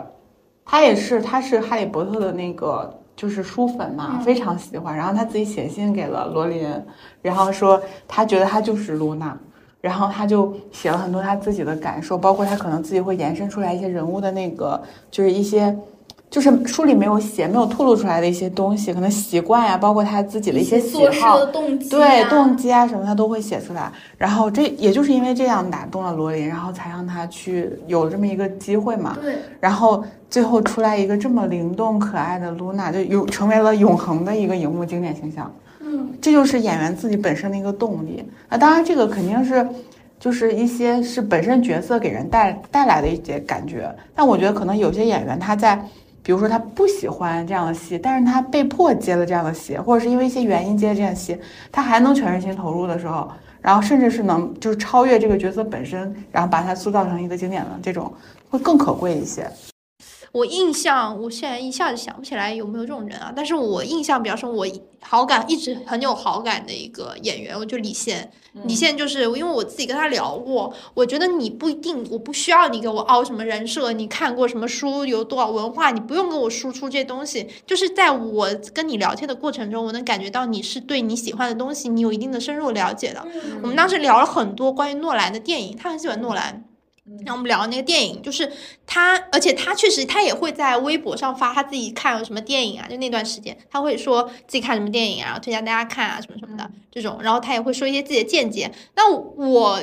[0.64, 4.96] 她也是，她是《哈利波特》的那个就是书粉嘛，非常喜欢。
[4.96, 6.70] 然后她自己写信给了罗琳，
[7.24, 9.36] 然后说她觉得她就是露娜，
[9.82, 15.76] 然后她就写了很多她自己的感受，包括她可能自己会延伸出来一些人物的那个，就是一些。
[16.30, 23.90] 就是书里没有写、没有透露出来的一些东西，可能习惯呀，包括他自己的一些喜好、动机，对动机啊什么，他都会写出来。
[24.18, 29.18] 然后这也就是因为这样打动了罗琳，然后才让他去有这么一个机会嘛。
[29.22, 29.38] 对。
[29.62, 35.50] 然后最后出来一个这么灵动可爱的露娜，就有成为了永恒的一个荧幕经典形象。
[35.80, 38.22] 嗯，这就是演员自己本身的一个动力。
[38.50, 39.66] 那当然，这个肯定是
[40.20, 43.90] 就是一些是本身角色给人带带来的一些感觉。
[44.14, 45.82] 但我觉得可能有些演员他在。
[46.28, 51.40] 比如说他不喜欢这样的戏，但是他被迫接了这样的戏，或者是因为一些原因接了这样的戏，
[51.72, 58.12] 他还能全身心投入的时候，然后甚至是能就是超越这个角色本身，然后把它塑造成一个经典的这种，
[58.50, 59.50] 会更可贵一些。
[60.38, 63.34] 我印象，我现在一下子想不起来有没有这种人啊。
[63.36, 64.68] 但是我印象比较深，我
[65.02, 68.32] 好感一直很有好感的一个演员，我就李现。
[68.66, 77.48] 李现就是因为我自己跟他聊过，我觉得你不一定，我不需要你给我凹什么人设，你看过什么书，有多少文化，你不用跟我输出这些东西。
[77.66, 83.26] 就是在我跟你聊天的过程中，我能感觉到你是对你喜欢的东西，你有一定的深入了解的。
[83.62, 86.64] 我们当时聊了很多关于诺兰的电影，他很喜欢诺兰。
[87.20, 88.52] 然后我们聊那个电影，就是
[88.86, 98.72] 他，而且他确实他也会在微博上发他自己看了什么电影啊，就那段时间他会说自己看什么电影啊，推荐大家看啊什么什么的这种，然后他也会说一些自己的见解。
[98.96, 99.80] 那我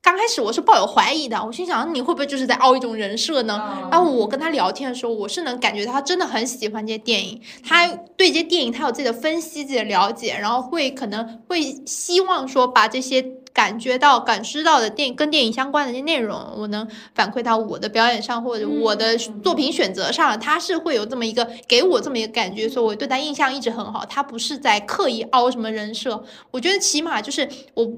[0.00, 3.88] 刚开始我是抱有怀疑的，我心想你会不会就是在凹一种人设呢？
[3.90, 13.32] 然后我跟他聊天的时候，我是能感觉他真的很喜欢这些电影，他对这些电影他有自己的分析、自己的了解，然后会可能会希望说把这些。
[13.56, 24.04] 感觉到、感知到的电影跟电影相关的一些内容，我能反馈到我的表演上或者我的作品选择上，他是会有这么一个给我这么一个感觉，所以我对他印象一直很好。
[24.04, 27.90] 他不是在刻意凹什么人设，我觉得起码就是我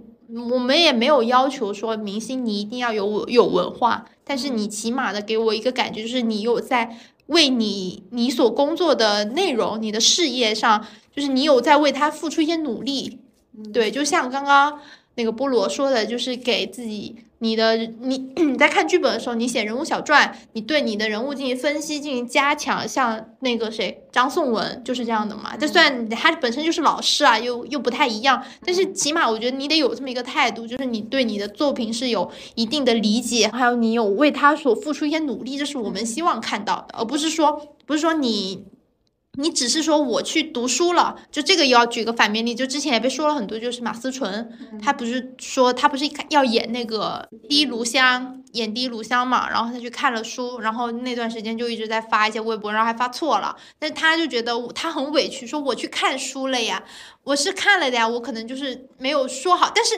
[0.53, 6.97] 我们也没有要求说明星你一定要有有文化，但是你起码的给我一个感觉，就是你有在
[7.27, 13.19] 为你你所工作的内容、你的事业上，就是你有在为他付出一些努力。
[13.75, 14.79] 对，就像刚刚。
[15.19, 22.87] 那个菠萝说的就是给自己，你的你你在看剧本的时候，你写人物小传，你对你的人物进行分析，进行加强。
[22.87, 25.57] 像那个谁张颂文就是这样的嘛。
[25.59, 38.65] 但虽然他本身就是老师啊，又又不太一样，但是起码我觉得你得有这么一个态度，就是你对你的作品是有一定的理解，还有你有为他所付出一些努力，这是我们希望看到的，而不是说不是说你。
[39.41, 44.51] 你只是说我去读书了，就这个要举个反面例，就之前也被说了很多，就是马思纯，
[44.83, 56.83] 他不是说他不是要演那个第一炉香，演第一炉香嘛，然后他去看了书，然后那段时间就一直在发一些微博，然后还发错了，但是他就觉得他很委屈，说我去看书了呀，
[57.23, 59.95] 我是看了的呀，我可能就是没有说好，但是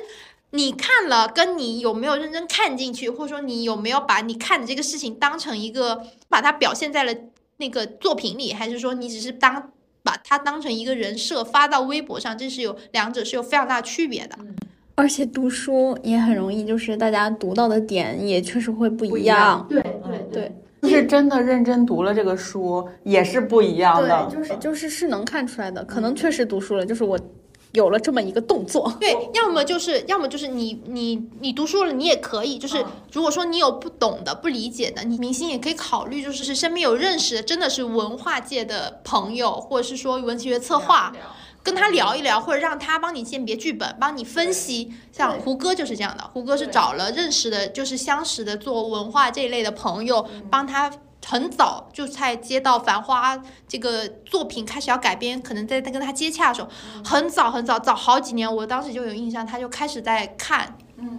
[0.51, 7.15] 你看了，跟你有没有认真看进去，或者说你有没有把你看的这个事情当成一个，把它表现在了。
[7.61, 9.71] 那个作品里，还是说你只是当
[10.03, 14.37] 把它当成一个人设发到微博上，这是有两者是有非常大区别的。
[14.97, 19.65] 而且读书也很容易，就是大家读到的点也确实会不一样。
[19.69, 20.53] 对对对，
[20.83, 24.27] 就是真的认真读了这个书，也是不一样的。
[24.29, 27.19] 对，就是就是是能看出来的，可能确实读书了，就是我
[27.73, 28.93] 有了这么一个动作。
[29.01, 41.13] 对，要么就是要么就是你你你读书了，你也可以，就是如果说你有不懂的、不理解的，你明星也可以考虑，就是是身边有认识的，真的是文化界的朋友，或者是说文学策划。
[41.63, 44.95] 跟他聊一聊，或者让他帮你鉴别剧本，帮你分析。
[45.13, 50.91] 像胡歌就是这样的，胡歌是找了认识的，就是相识的做文化这一类的朋友，帮他
[51.27, 53.37] 很早就在接到《繁花》
[53.69, 56.69] 这个作品开始要改编，可能在在跟他接洽的时候，
[57.05, 60.77] 很早很早，早好几年，我当时就有印象，他就开始在看。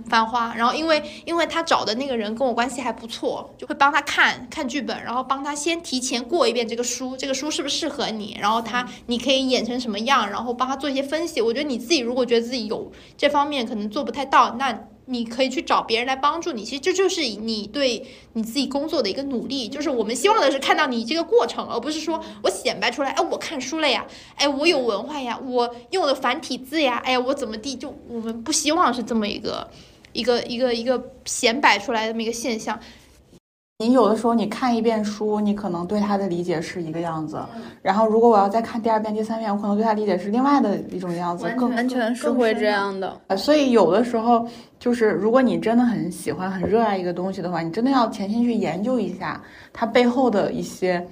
[0.07, 11.41] 繁花，然后因为因为他找的那个人跟我关系还不错，就会帮他看看剧本，然后帮他先提前过一遍这个书，这个书是不是适合你，然后他你可以演成什么样，然后帮他做一些分析。
[11.41, 14.71] 我觉得你自己如果觉得自己有这方面可能做不太到，那
[15.11, 16.63] 你可以去找别人来帮助你。
[16.63, 24.05] 其实这就是你对你自己工作的一个努力，就是我们希望的是看到你这个过程，而不是说我显摆出来，哎，我看书了呀，
[24.35, 29.69] 哎，我有文化呀，我用的繁体字呀，哎呀，我怎么地，就我们不希望是这么一个。
[30.13, 32.77] 一个一个一个显摆出来的这么一个现象，
[33.81, 37.41] 你有的时候你看一遍书，你可能对它的理解是一个样子，
[37.81, 43.11] 然后如果我要再看第二遍、第三遍，我可能对它理解是另外的一种样子，更完全是会这样的。
[43.35, 49.41] 所以有的时候就是，如果你真的很喜欢、很热爱一个东西的话，你真的要潜心去研究一下
[49.73, 51.03] 它背后的一些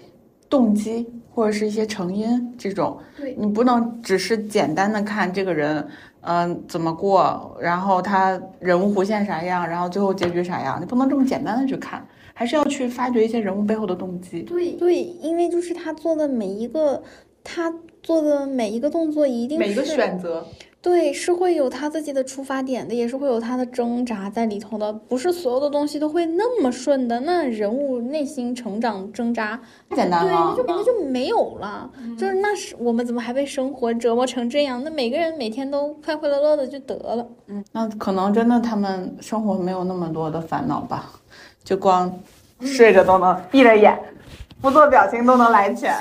[0.47, 2.95] 动机或者是一些成因，这种，
[3.35, 5.83] 你不能只是简单的看这个人。
[6.21, 7.57] 嗯，怎么过？
[7.61, 9.65] 然后他人物弧线啥样？
[9.65, 10.77] 然后最后结局啥样？
[10.79, 12.05] 你不能这么简单的去看，
[12.39, 14.43] 还是要去发掘一些人物背后的动机。
[14.43, 17.03] 对对，因为就是他做的每一个，
[17.43, 20.45] 他做的每一个动作一定每一个选择。
[20.81, 27.19] 对，是会有他自己的出发点的，也是会有他的挣扎在里头的，不是所有的东西都会那么顺的。
[27.19, 29.59] 那人物内心成长挣扎，
[29.93, 31.91] 简单了，对，就那就没有了。
[32.17, 34.81] 就是那是我们怎么还被生活折磨成这样？
[34.81, 37.27] 那每个人每天都快快乐乐的就得了。
[37.47, 41.18] 嗯，那可能真的他们生活没有那么多的烦恼吧，
[41.69, 42.19] 就光
[42.61, 43.95] 睡着都能闭着眼，
[44.59, 45.95] 不做表情都能来钱。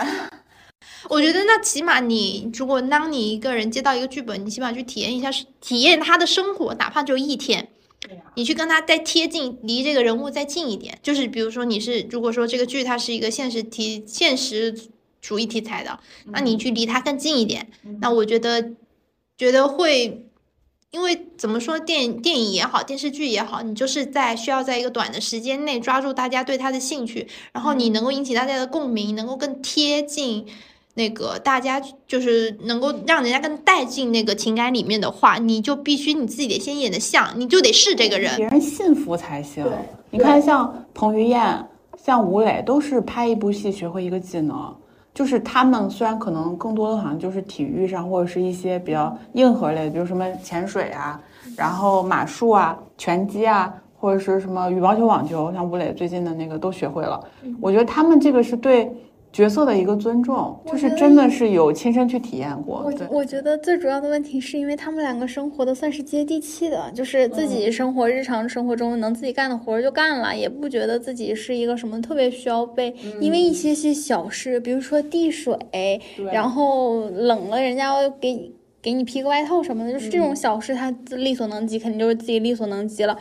[1.11, 7.69] 我觉得那起码你如果当你一个人接到一个剧本，你起码去体验一下，体验他的生活，哪怕就一天，
[8.35, 10.99] 你去跟他再贴近，离这个人物再近一点。
[11.03, 14.75] 就是比如说你是如果说这个剧它是一个现实题、现实
[15.21, 17.69] 主义题材的，那你去离他更近一点。
[18.01, 18.71] 那我觉得
[19.37, 20.28] 觉得会，
[20.91, 30.47] 因为怎么说，电电影也好，电视剧也好，你就是在需要在一个短的时间内抓住大家对他的兴趣，然后你能够引起大家的共鸣，能够更贴近。
[30.95, 39.65] 那个大家就是能够让人家更带进那个情感里面的话，你就必须你自己得先演的像，你就得是这个人，别人信服才行。
[40.11, 41.69] 你看像彭于晏、
[42.03, 44.75] 像吴磊，都是拍一部戏学会一个技能，
[45.19, 51.21] 就是他们虽然可能更多的好像就是体育上或者是一些比较硬核类，比如什么潜水啊，
[51.57, 57.21] 然后马术啊、拳击啊，或者是什么羽毛球、网球，像吴磊最近的那个都学会了。
[57.61, 58.93] 我觉得他们这个是对。
[59.33, 62.91] 角色的一个尊重，就是真的是有亲身去体验过。
[63.11, 75.57] 我我觉得最主要的问题是因为他们两个生活的算是接地气的，就是自己生活日常生活中能自己干的活就干了，也不觉得自己是一个什么特别需要被因为一些些小事，比如说递水，
[76.33, 78.51] 然后冷了人家要给
[78.81, 83.17] 给你披个外套什么的，就是这种小事他力所能及，肯定就是自己力所能及了。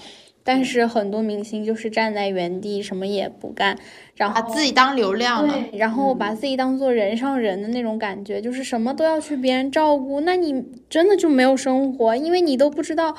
[0.47, 3.77] 但是很多明星就是站在原地什么也不干，
[4.15, 13.13] 然后把自己当流量了，然后把自己当做人上人的那种感觉，就是什么都要去别人照顾，那你真的就没有生活，因为你都不知道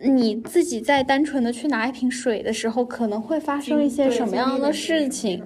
[0.00, 5.42] 你自己在单纯的去拿一瓶水的时候，可能会发生一些什么样的事情。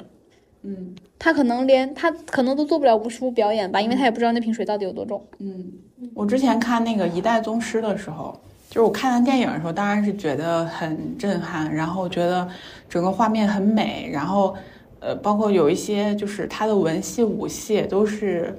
[0.62, 5.20] 嗯，他可能连他可能都做不了无实物表演吧，因为他也不知道那瓶水到底有多重。
[5.40, 5.72] 嗯，
[6.14, 8.40] 我之前看那个《一代宗师》的时候。
[8.68, 12.46] 就是我看完电影的时候，当然是觉得很震撼，然后觉得
[12.86, 14.54] 整个画面很美，然后，
[15.00, 18.58] 呃，包括有一些就是他的文戏、武戏都是，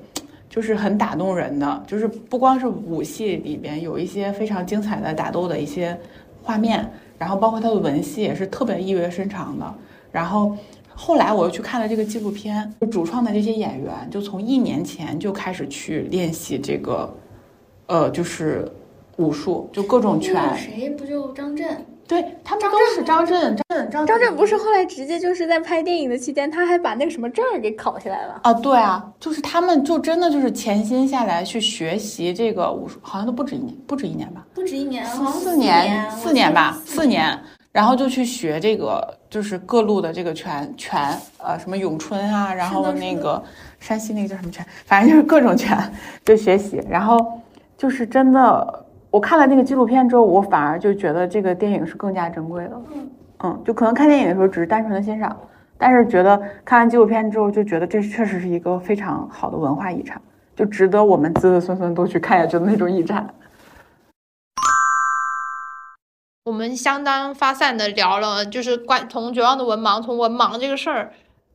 [0.49, 1.83] 就是很打动人的。
[1.85, 5.95] 就是不光是武戏里边有一些非常精彩的打斗的一些
[6.41, 9.75] 画面，然后包括他的文戏也是特别意味深长的。
[10.11, 10.57] 然后
[10.95, 17.15] 后来我又去看了这个纪录片，主创的这些演员就从一年前就开始去练习这个，
[17.85, 18.67] 呃，就是。
[19.19, 21.67] 武术就各种拳，谁不就张震？
[22.07, 28.51] 对他们都是张震，张震，张张震不是后来直接就是在拍电影的期间，他还把那个什么证儿给考下来了啊？
[28.53, 34.43] 对啊，就是他们就真的就是潜心下来去学习这个武术，好像都不止一年，不止一年吧？
[34.55, 37.37] 不止一年，四四年，四年吧，四年。
[37.71, 43.41] 然后就去学这个，就是各路的这个拳拳，呃，什么咏春啊，然后那个
[43.79, 45.77] 山西那个叫什么拳，反正就是各种拳
[46.25, 46.81] 就学习。
[46.89, 47.39] 然后
[47.77, 52.81] 就是真的，我看了那个纪录片之后，我反而就觉得这个电影是更加珍贵的。
[53.43, 55.35] 嗯，就可能看电影的时候只是单纯的欣赏，
[55.77, 60.21] 但是觉得看完纪录片之后，就觉得这确实是一个非常好的文化遗产，
[60.55, 63.33] 就值得我们子子孙孙都去看下去的那种遗产。
[66.45, 71.11] 我们相当发散的聊了，就是关从绝望的文盲，从文盲这个事儿，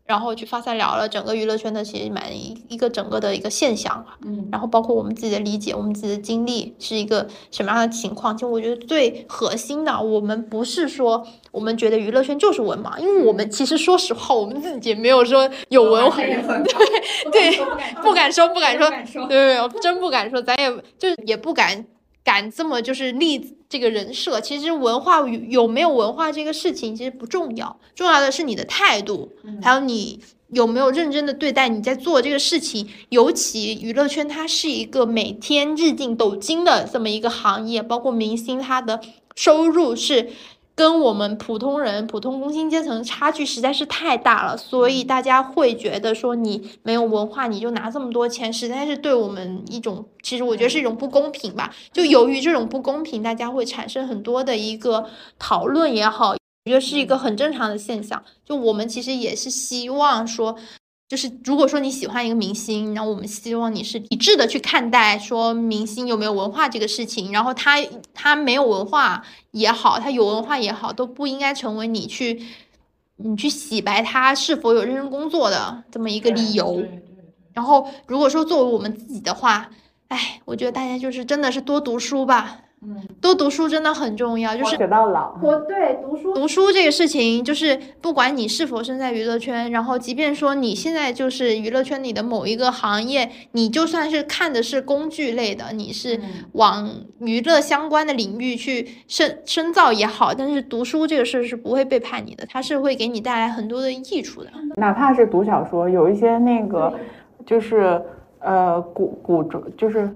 [0.06, 8.36] 然后去发散聊了整个娱乐圈的其实蛮一一个整个的一个现象嗯然后包括我们自己的理解，我们自己的经历是一个什么样的情况。
[8.36, 16.36] 其实我觉得最核心的，我们不是说我们觉得娱乐圈就是文盲，因为我们其实说实话，我们自己也没有说有 文化， 对
[17.32, 17.64] 对，
[18.02, 18.90] 不敢说，不敢说，
[19.26, 21.84] 对对，真不敢说，咱也就是也不敢
[22.22, 24.40] 敢这么就是立这个人设。
[24.40, 30.20] 其实文化与有没有文化这个事情其实不重要，重要的是你的态度，还有你
[30.50, 32.88] 有没有认真的对待你在做这个事情。
[33.08, 39.00] 尤其娱乐圈它是一个每天日进斗金的这么一个行业，包括明星他的
[39.34, 40.30] 收入是。
[40.76, 51.72] 跟我们普通人、普通工薪阶层差距实在是太大了，所以大家会觉得说你没有文化，你就拿这么多钱，实在是对我们一种，其实我觉得是一种不公平吧。
[51.92, 55.08] 就由于这种不公平，大家会产生很多的一个
[55.38, 58.22] 讨论也好，我觉得是一个很正常的现象。
[58.44, 60.56] 就我们其实也是希望说。
[61.06, 67.76] 就是如果说你喜欢一个明星，然后我们希望你是理智的去看待说明星有没有文化这个事情，然后他
[68.14, 72.42] 他没有文化也好，他有文化也好，都不应该成为你去
[73.16, 76.82] 你去洗白他是否有认真工作的这么一个理由。
[77.52, 79.70] 然后如果说作为我们自己的话，
[80.08, 82.62] 哎，我觉得大家就是真的是多读书吧。
[82.86, 85.34] 嗯，多读书真的很重要，就是学到老。
[85.42, 96.20] 我对读书读书这个事情，就是不管你是否身在娱乐圈，然后即便说你现在就是娱乐圈里的某一个行业，你就算是看的是工具类的，你是
[96.52, 104.50] 往娱乐相关的领域去深深造也好，但是读书这个事是不会背叛你的，它是会给你带来很多的益处的。
[104.76, 106.92] 哪怕是读小说，有一些那个
[107.46, 107.98] 就是
[108.40, 109.42] 呃古古
[109.78, 110.14] 就是。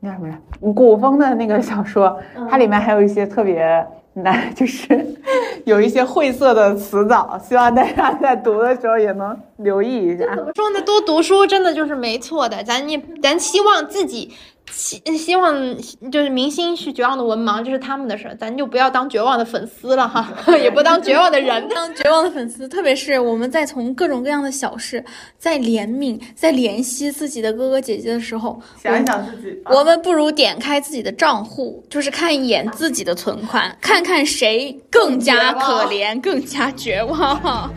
[0.00, 0.38] 那什么呀？
[0.74, 2.18] 古风的那个小说，
[2.48, 3.84] 它里面还有一些特别
[4.14, 4.86] 难，就是
[5.64, 10.24] 有一些晦涩的词藻，希望大家在读的时候也能留意一下。
[10.36, 10.80] 怎么说呢？
[10.82, 12.62] 多读书真的就是没错的。
[12.62, 14.32] 咱你咱希望自己
[14.70, 15.76] 希希望
[16.10, 22.68] 就是明星是绝望的文盲，这是他们的事儿，咱就不要当绝望的粉丝了哈，也不当绝望的人，当绝望的粉丝。
[22.68, 25.04] 特别是我们在从各种各样的小事
[25.38, 37.72] 在怜悯、在怜惜自己的哥哥姐姐的时候，想一想自己，我们不如点开自己的账户，就是看一眼自己的存款，看看谁更加可怜、更加绝望。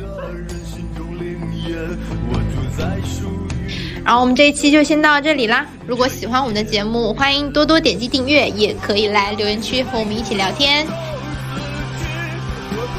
[4.03, 5.65] 然后我们这一期就先到这里啦。
[5.85, 10.85] 如果喜欢我们的节目，欢迎多多点击订阅，也可以来留言区和我们一起聊天。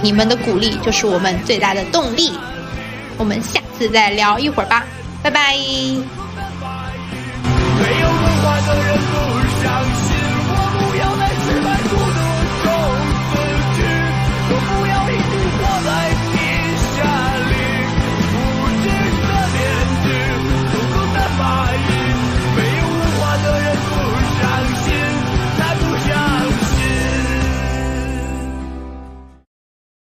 [0.00, 2.32] 你们的鼓励就是我们最大的动力。
[3.18, 4.84] 我们下次再聊一会儿吧，
[5.22, 5.54] 拜拜。
[5.54, 5.60] 没
[8.00, 8.98] 有文化的人